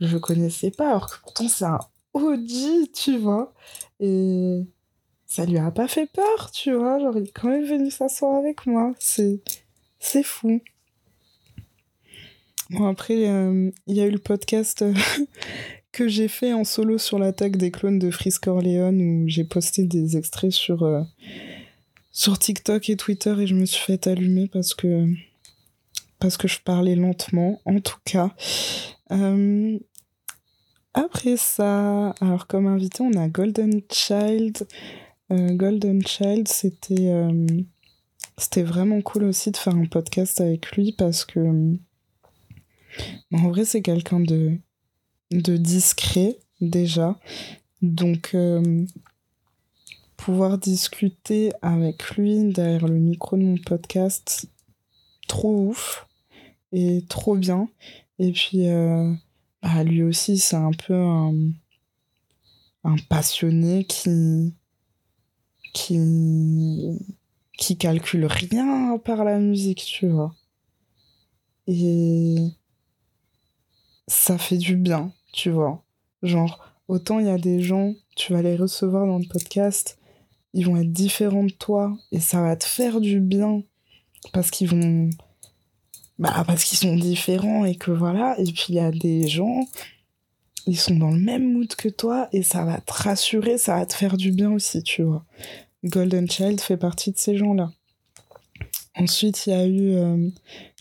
[0.00, 0.90] je connaissais pas.
[0.90, 1.80] Alors que pourtant, c'est un
[2.14, 3.52] OG, tu vois.
[4.00, 4.64] Et
[5.26, 6.98] ça lui a pas fait peur, tu vois.
[6.98, 8.92] Genre, il est quand même venu s'asseoir avec moi.
[8.98, 9.40] C'est,
[9.98, 10.60] c'est fou.
[12.70, 14.92] Bon, après, euh, il y a eu le podcast euh,
[15.92, 19.84] que j'ai fait en solo sur l'attaque des clones de Frisk Orleans où j'ai posté
[19.84, 21.02] des extraits sur, euh,
[22.10, 25.06] sur TikTok et Twitter et je me suis fait allumer parce que,
[26.20, 28.34] je parlais lentement, en tout cas.
[30.92, 34.66] après ça, alors comme invité, on a Golden Child.
[35.30, 37.32] Golden Child, c'était
[38.62, 41.78] vraiment cool aussi de faire un podcast avec lui parce que
[43.32, 44.58] en vrai, c'est quelqu'un de,
[45.30, 47.18] de discret déjà.
[47.82, 48.84] Donc, euh,
[50.16, 54.50] pouvoir discuter avec lui derrière le micro de mon podcast,
[55.28, 56.06] trop ouf
[56.72, 57.68] et trop bien.
[58.18, 59.14] Et puis, euh,
[59.62, 61.34] bah, lui aussi, c'est un peu un,
[62.84, 64.54] un passionné qui,
[65.72, 66.98] qui,
[67.56, 70.34] qui calcule rien par la musique, tu vois.
[71.66, 72.36] Et
[74.08, 75.84] ça fait du bien, tu vois.
[76.22, 79.98] Genre, autant il y a des gens, tu vas les recevoir dans le podcast,
[80.54, 83.62] ils vont être différents de toi et ça va te faire du bien
[84.32, 85.10] parce qu'ils vont.
[86.18, 88.34] Bah, parce qu'ils sont différents et que voilà.
[88.40, 89.64] Et puis il y a des gens,
[90.66, 93.86] ils sont dans le même mood que toi et ça va te rassurer, ça va
[93.86, 95.24] te faire du bien aussi, tu vois.
[95.84, 97.70] Golden Child fait partie de ces gens-là.
[98.98, 100.28] Ensuite, il y a eu euh,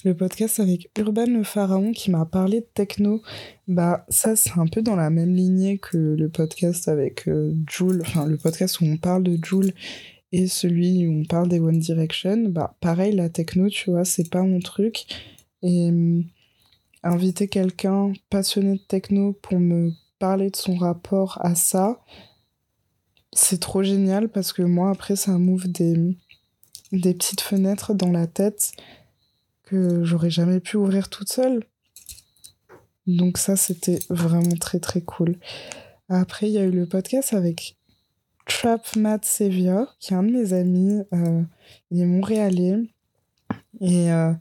[0.03, 3.21] le podcast avec Urban le Pharaon qui m'a parlé de techno.
[3.67, 8.01] Bah, ça, c'est un peu dans la même lignée que le podcast avec euh, Joule,
[8.01, 9.71] enfin, le podcast où on parle de Joule
[10.31, 12.49] et celui où on parle des One Direction.
[12.49, 15.05] Bah, pareil, la techno, tu vois, c'est pas mon truc.
[15.61, 16.21] Et euh,
[17.03, 22.03] inviter quelqu'un passionné de techno pour me parler de son rapport à ça,
[23.31, 26.17] c'est trop génial parce que moi, après, ça m'ouvre des
[26.91, 28.71] des petites fenêtres dans la tête
[29.63, 31.63] que j'aurais jamais pu ouvrir toute seule.
[33.05, 35.37] Donc ça, c'était vraiment très très cool.
[36.09, 37.77] Après, il y a eu le podcast avec
[38.45, 41.01] Trap Matt qui est un de mes amis.
[41.13, 41.43] Euh,
[41.91, 42.75] il est montréalais.
[43.81, 44.33] Et euh,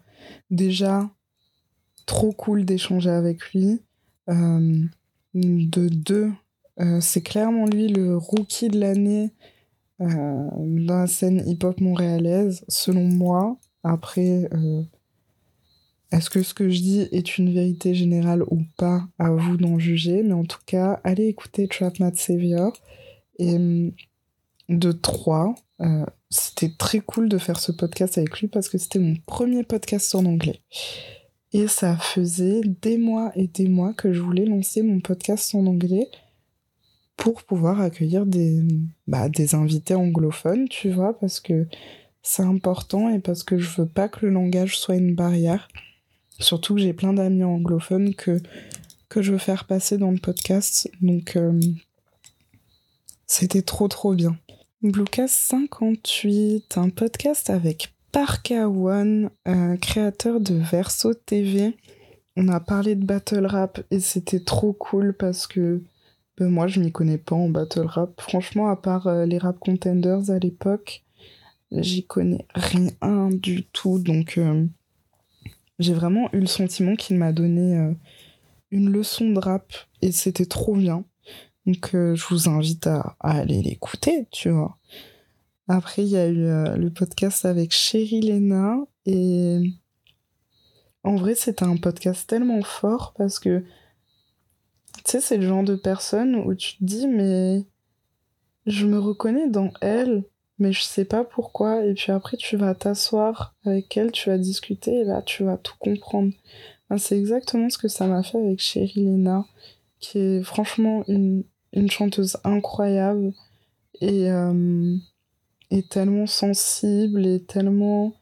[0.51, 1.09] déjà,
[2.07, 3.82] trop cool d'échanger avec lui.
[4.28, 4.84] Euh,
[5.34, 6.32] de deux,
[7.01, 9.32] c'est clairement lui le rookie de l'année
[9.99, 13.59] la scène hip-hop montréalaise, selon moi.
[13.82, 14.82] Après, euh,
[16.12, 19.07] est-ce que ce que je dis est une vérité générale ou pas?
[19.18, 20.22] À vous d'en juger.
[20.22, 22.72] Mais en tout cas, allez écouter Trap Matt Savior.
[23.38, 23.92] Et mm,
[24.68, 28.99] de trois, euh, c'était très cool de faire ce podcast avec lui parce que c'était
[28.99, 30.61] mon premier podcast en anglais.
[31.53, 35.66] Et ça faisait des mois et des mois que je voulais lancer mon podcast en
[35.66, 36.09] anglais
[37.17, 38.62] pour pouvoir accueillir des,
[39.07, 41.67] bah, des invités anglophones, tu vois, parce que
[42.23, 45.69] c'est important et parce que je veux pas que le langage soit une barrière.
[46.39, 48.41] Surtout que j'ai plein d'amis anglophones que,
[49.09, 50.91] que je veux faire passer dans le podcast.
[51.01, 51.59] Donc, euh,
[53.27, 54.37] c'était trop trop bien.
[54.83, 59.31] Bluecast 58, un podcast avec Parka One,
[59.81, 61.77] créateur de Verso TV.
[62.37, 65.83] On a parlé de battle rap et c'était trop cool parce que
[66.39, 68.20] ben, moi, je m'y connais pas en battle rap.
[68.20, 71.03] Franchement, à part euh, les rap contenders à l'époque,
[71.72, 73.99] j'y connais rien du tout.
[73.99, 74.66] Donc, euh,
[75.78, 77.93] j'ai vraiment eu le sentiment qu'il m'a donné euh,
[78.70, 79.72] une leçon de rap
[80.03, 81.05] et c'était trop bien.
[81.64, 84.78] Donc, je vous invite à, aller l'écouter, tu vois.
[85.66, 89.59] Après, il y a eu le podcast avec Chérie Lena et
[91.03, 93.64] en vrai, c'était un podcast tellement fort parce que
[95.07, 97.64] Tu sais, c'est le genre de personne où tu te dis, mais
[98.66, 100.24] je me reconnais dans elle,
[100.59, 101.84] mais je sais pas pourquoi.
[101.84, 105.59] Et puis après, tu vas t'asseoir avec elle, tu vas discuter, et là, tu vas
[105.59, 106.32] tout comprendre.
[106.96, 109.09] c'est exactement ce que ça m'a fait avec Chérie
[110.00, 113.32] qui est franchement une, une chanteuse incroyable
[114.00, 114.96] et, euh,
[115.88, 118.12] tellement sensible et tellement.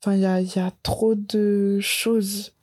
[0.00, 2.54] Enfin, il y a, y a trop de choses.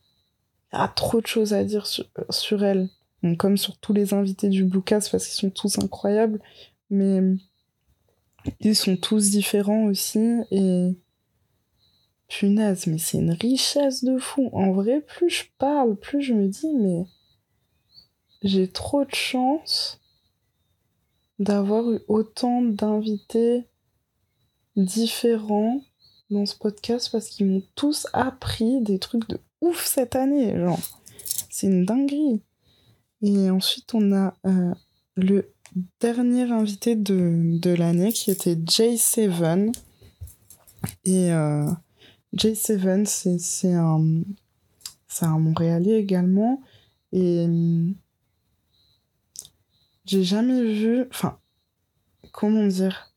[0.73, 2.89] Il y a trop de choses à dire sur, sur elle.
[3.37, 6.41] Comme sur tous les invités du Bluecast, parce qu'ils sont tous incroyables.
[6.89, 7.21] Mais
[8.59, 10.41] ils sont tous différents aussi.
[10.51, 10.95] Et.
[12.27, 14.49] Punaise, mais c'est une richesse de fou.
[14.51, 17.05] En vrai, plus je parle, plus je me dis, mais.
[18.41, 19.99] J'ai trop de chance
[21.39, 23.65] d'avoir eu autant d'invités
[24.75, 25.81] différents
[26.29, 30.57] dans ce podcast parce qu'ils m'ont tous appris des trucs de ouf cette année.
[30.57, 30.79] Genre,
[31.49, 32.41] c'est une dinguerie.
[33.25, 34.71] Et ensuite, on a euh,
[35.15, 35.51] le
[35.99, 39.75] dernier invité de, de l'année qui était J7.
[41.05, 41.67] Et euh,
[42.35, 44.21] J7, c'est un,
[45.21, 46.61] un Montréalais également.
[47.13, 47.47] Et
[50.05, 51.07] j'ai jamais vu.
[51.09, 51.39] Enfin,
[52.31, 53.15] comment dire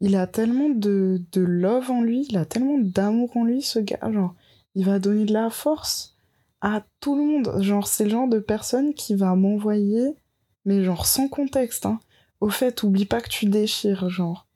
[0.00, 3.80] Il a tellement de, de love en lui, il a tellement d'amour en lui, ce
[3.80, 4.12] gars.
[4.12, 4.36] Genre,
[4.76, 6.16] il va donner de la force
[6.60, 7.62] à tout le monde.
[7.62, 10.14] Genre, c'est le genre de personne qui va m'envoyer,
[10.64, 12.00] mais genre sans contexte, hein.
[12.40, 14.46] Au fait, oublie pas que tu déchires, genre.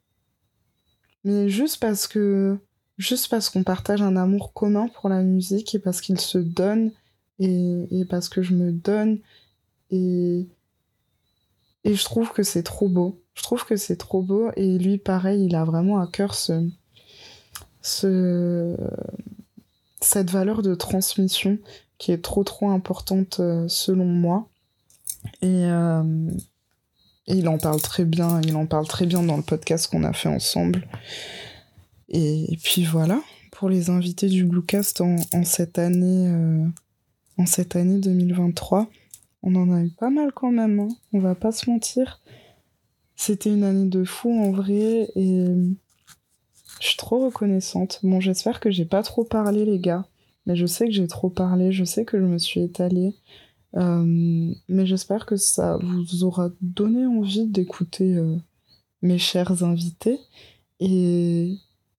[1.24, 2.58] Mais juste parce que.
[2.96, 6.92] Juste parce qu'on partage un amour commun pour la musique et parce qu'il se donne
[7.40, 9.18] et, et parce que je me donne
[9.90, 10.46] et
[11.84, 13.20] et je trouve que c'est trop beau.
[13.34, 14.50] Je trouve que c'est trop beau.
[14.56, 16.66] Et lui, pareil, il a vraiment à cœur ce,
[17.82, 18.76] ce,
[20.00, 21.58] cette valeur de transmission
[21.98, 24.48] qui est trop, trop importante euh, selon moi.
[25.42, 26.30] Et, euh,
[27.26, 28.40] il en parle très bien.
[28.42, 30.86] Il en parle très bien dans le podcast qu'on a fait ensemble.
[32.08, 33.20] Et, puis voilà,
[33.50, 36.66] pour les invités du Bluecast en, en cette année, euh,
[37.38, 38.88] en cette année 2023.
[39.42, 40.88] On en a eu pas mal quand même, hein.
[41.12, 42.22] on va pas se mentir.
[43.16, 45.44] C'était une année de fou en vrai et
[46.80, 48.00] je suis trop reconnaissante.
[48.02, 50.06] Bon, j'espère que j'ai pas trop parlé, les gars,
[50.46, 53.14] mais je sais que j'ai trop parlé, je sais que je me suis étalée.
[53.76, 58.36] Euh, mais j'espère que ça vous aura donné envie d'écouter euh,
[59.02, 60.20] mes chers invités.
[60.80, 61.56] Et,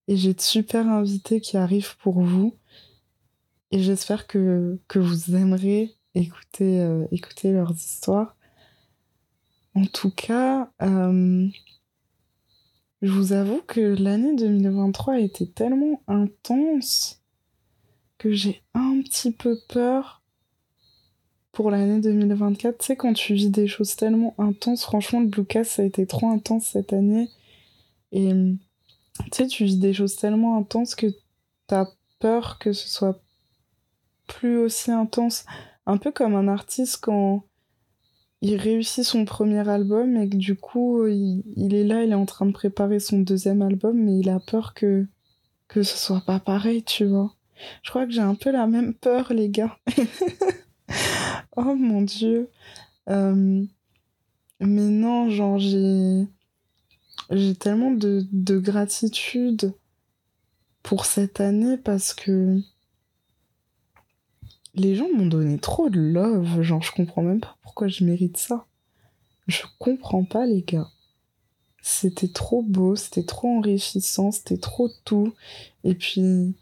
[0.08, 2.54] et j'ai de super invités qui arrivent pour vous.
[3.72, 8.36] Et j'espère que, que vous aimerez écouter, euh, écouter leurs histoires.
[9.74, 11.50] En tout cas, je
[13.02, 17.20] vous avoue que l'année 2023 a été tellement intense
[18.18, 20.22] que j'ai un petit peu peur
[21.52, 22.78] pour l'année 2024.
[22.78, 26.06] Tu sais, quand tu vis des choses tellement intenses, franchement, le Bluecast, ça a été
[26.06, 27.28] trop intense cette année.
[28.12, 31.06] Et tu sais, tu vis des choses tellement intenses que
[31.66, 31.86] t'as
[32.18, 33.20] peur que ce soit
[34.26, 35.44] plus aussi intense
[35.86, 37.44] un peu comme un artiste quand
[38.42, 42.26] il réussit son premier album et que du coup il, est là, il est en
[42.26, 45.06] train de préparer son deuxième album, mais il a peur que,
[45.68, 47.35] que ce soit pas pareil, tu vois.
[47.82, 49.76] Je crois que j'ai un peu la même peur, les gars.
[51.56, 52.50] oh mon dieu.
[53.08, 53.64] Euh,
[54.60, 56.26] mais non, genre j'ai
[57.30, 59.72] j'ai tellement de, de gratitude
[60.82, 62.60] pour cette année parce que
[64.74, 68.36] les gens m'ont donné trop de love, genre je comprends même pas pourquoi je mérite
[68.36, 68.66] ça.
[69.48, 70.88] Je comprends pas les gars.
[71.82, 75.32] C'était trop beau, c'était trop enrichissant, c'était trop tout.
[75.84, 76.54] Et puis,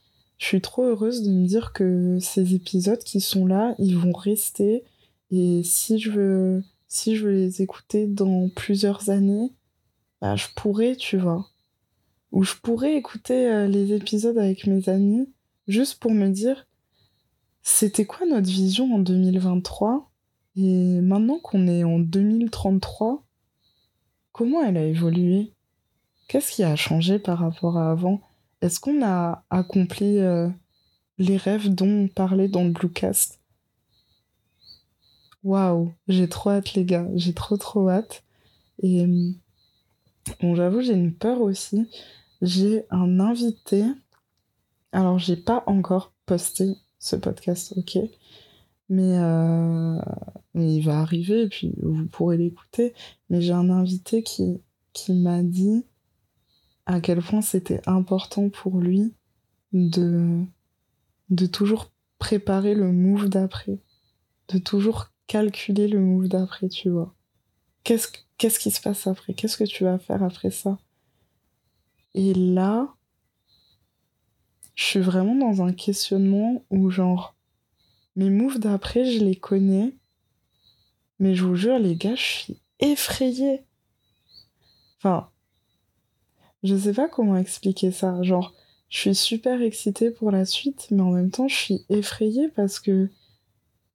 [0.45, 4.13] je suis trop heureuse de me dire que ces épisodes qui sont là, ils vont
[4.13, 4.85] rester.
[5.31, 6.63] Et si je veux,
[7.07, 9.55] les écouter dans plusieurs années,
[10.21, 11.49] bah, je pourrais, tu vois.
[12.31, 15.33] Ou je pourrais écouter euh, les épisodes avec mes amis,
[15.67, 16.67] juste pour me dire,
[17.63, 20.11] c'était quoi notre vision en 2023
[20.57, 23.25] Et maintenant qu'on est en 2033,
[24.33, 25.55] comment elle a évolué?
[26.29, 28.21] Qu'est-ce qui a changé par rapport à avant?
[28.65, 30.49] Est-ce qu'on a accompli euh,
[31.19, 33.39] les rêves dont on parlait dans le Bluecast?
[35.43, 38.25] Waouh, j'ai trop hâte les gars, j'ai trop trop hâte.
[38.83, 39.05] Et
[40.41, 41.87] bon, j'avoue, j'ai une peur aussi.
[42.41, 43.85] J'ai un invité.
[44.93, 47.99] Alors, j'ai pas encore posté ce podcast, ok?
[48.89, 49.99] Mais, euh,
[50.55, 52.95] mais, il va arriver et puis vous pourrez l'écouter.
[53.29, 55.85] Mais j'ai un invité qui m'a dit
[56.87, 59.15] à quel point c'était important pour lui
[59.73, 60.45] de,
[61.31, 63.79] de toujours préparer le move d'après,
[64.49, 67.15] de toujours calculer le move d'après, tu vois.
[67.83, 68.09] Qu'est-ce,
[68.39, 69.35] qu'est-ce qui se passe après?
[69.35, 70.79] Qu'est-ce que tu vas faire après ça?
[72.15, 72.95] Et là,
[74.75, 77.35] je suis vraiment dans un questionnement où, genre,
[78.17, 79.97] mes moves d'après, je les connais.
[81.19, 83.65] Mais je vous jure, les gars, je suis effrayée.
[84.99, 85.31] Enfin,
[86.65, 88.21] je sais pas comment expliquer ça.
[88.23, 88.55] Genre,
[88.89, 92.81] je suis super excitée pour la suite, mais en même temps, je suis effrayée parce
[92.81, 93.11] que,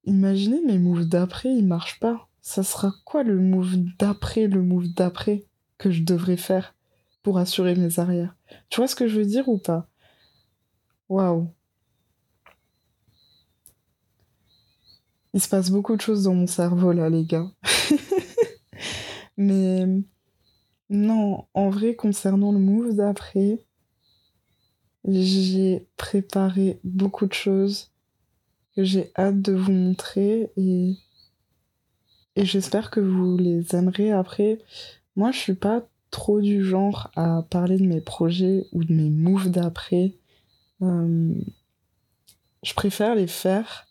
[0.06, 2.28] imaginez, mes moves d'après, ils marchent pas.
[2.42, 5.46] Ça sera quoi le move d'après, le move d'après
[5.78, 6.76] que je devrais faire
[7.24, 8.36] pour assurer mes arrières?
[8.70, 9.88] Tu vois ce que je veux dire ou pas?
[11.10, 11.52] Waouh.
[15.34, 17.52] Il se passe beaucoup de choses dans mon cerveau là, les gars.
[19.38, 19.86] Mais
[20.90, 23.60] non, en vrai, concernant le move d'après,
[25.06, 27.92] j'ai préparé beaucoup de choses
[28.76, 30.96] que j'ai hâte de vous montrer et,
[32.36, 34.60] j'espère que vous les aimerez après.
[35.16, 39.10] Moi, je suis pas trop du genre à parler de mes projets ou de mes
[39.10, 40.16] moves d'après.
[40.82, 41.34] Euh,
[42.64, 43.88] je préfère les faire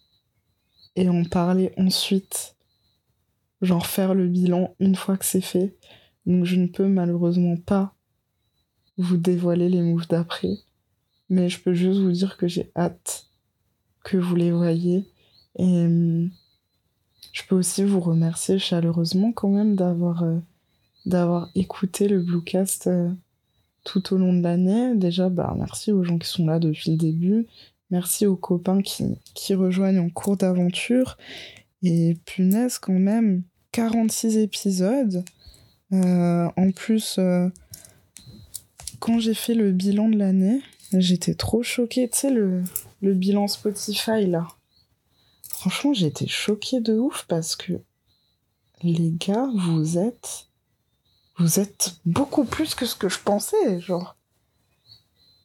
[0.97, 2.57] et en parler ensuite.
[3.61, 5.77] Genre faire le bilan une fois que c'est fait.
[6.29, 7.95] Donc je ne peux malheureusement pas
[8.99, 10.59] vous dévoiler les moves d'après.
[11.31, 13.27] Mais je peux juste vous dire que j'ai hâte
[14.05, 15.05] que vous les voyez.
[15.59, 16.31] Et hum,
[17.33, 23.11] je peux aussi vous remercier chaleureusement quand même d'avoir euh, écouté le Bluecast euh,
[23.85, 24.95] tout au long de l'année.
[24.97, 27.47] Déjà, bah, merci aux gens qui sont là depuis le début.
[27.91, 31.17] Merci aux copains qui, qui rejoignent en cours d'aventure.
[31.83, 35.25] Et punaise, quand même, 46 épisodes.
[35.93, 37.49] Euh, en plus, euh,
[39.01, 40.61] quand j'ai fait le bilan de l'année,
[40.93, 42.09] j'étais trop choquée.
[42.09, 42.65] Tu sais, le,
[43.01, 44.47] bilan Spotify, là.
[45.49, 47.73] Franchement, j'étais choquée de ouf parce que
[48.83, 50.49] les gars, vous êtes
[51.39, 54.17] vous êtes beaucoup plus que ce que je pensais, genre.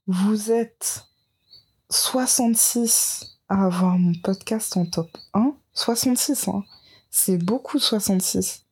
[0.08, 1.06] Vous êtes
[1.92, 5.56] 66 à avoir mon podcast en top 1.
[5.74, 6.64] 66, hein.
[7.12, 8.66] C'est beaucoup 66.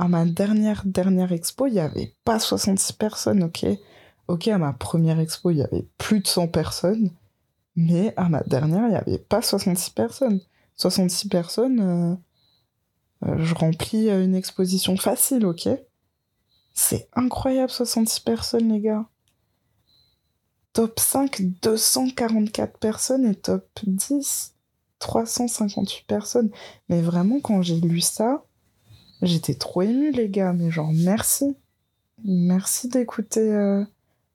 [0.00, 3.66] À ma dernière, dernière expo, il n'y avait pas 66 personnes, ok
[4.28, 7.10] Ok, à ma première expo, il y avait plus de 100 personnes.
[7.76, 10.40] Mais à ma dernière, il n'y avait pas 66 personnes.
[10.76, 15.68] 66 personnes, euh, euh, je remplis une exposition facile, ok
[16.72, 19.06] c'est incroyable, 66 personnes, les gars.
[20.72, 24.54] Top 5, 244 personnes et top 10,
[24.98, 26.50] 358 personnes.
[26.88, 28.44] Mais vraiment, quand j'ai lu ça,
[29.22, 30.52] j'étais trop émue, les gars.
[30.52, 31.56] Mais genre, merci.
[32.24, 33.84] Merci d'écouter, euh,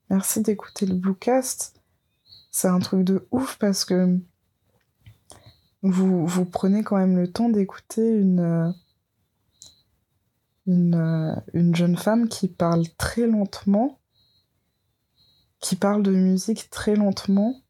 [0.09, 1.79] merci d'écouter le Bluecast.
[2.51, 4.17] C'est un truc de ouf parce que
[5.83, 8.71] vous, vous prenez quand même le temps d'écouter une, euh,
[10.65, 13.99] une, euh, une jeune femme qui parle très lentement,
[15.59, 17.61] qui parle de musique très lentement,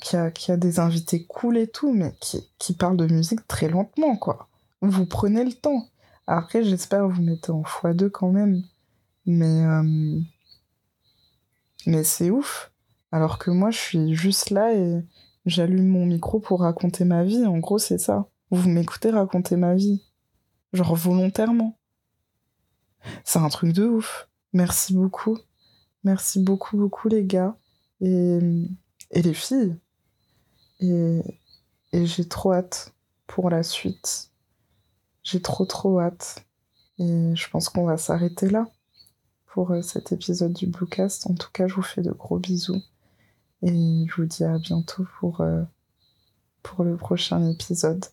[0.00, 3.46] qui, a, qui a des invités cool et tout, mais qui, qui parle de musique
[3.48, 4.48] très lentement, quoi.
[4.80, 5.88] Vous prenez le temps.
[6.26, 8.62] Après, j'espère vous mettez en x2 quand même.
[9.26, 10.20] Mais, euh,
[11.86, 12.72] mais c'est ouf.
[13.10, 15.04] Alors que moi, je suis juste là et
[15.46, 17.44] j'allume mon micro pour raconter ma vie.
[17.46, 18.28] En gros, c'est ça.
[18.50, 20.02] Vous m'écoutez raconter ma vie
[20.72, 21.78] genre volontairement.
[23.24, 24.28] C'est un truc de ouf.
[24.52, 25.38] Merci beaucoup.
[26.04, 27.56] Merci beaucoup, beaucoup les gars.
[28.00, 28.38] Et,
[29.12, 29.76] les filles.
[30.80, 31.20] Et,
[31.92, 32.94] et j'ai trop hâte
[33.26, 34.31] pour la suite.
[35.22, 36.44] J'ai trop, trop hâte.
[36.98, 38.66] Et je pense qu'on va s'arrêter là
[39.46, 41.26] pour euh, cet épisode du Bluecast.
[41.26, 42.82] En tout cas, je vous fais de gros bisous.
[43.62, 45.62] Et je vous dis à bientôt pour, euh,
[46.62, 48.04] pour le prochain épisode.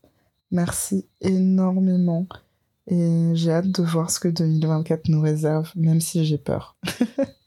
[0.51, 2.27] Merci énormément.
[2.87, 6.75] Et j'ai hâte de voir ce que 2024 nous réserve, même si j'ai peur.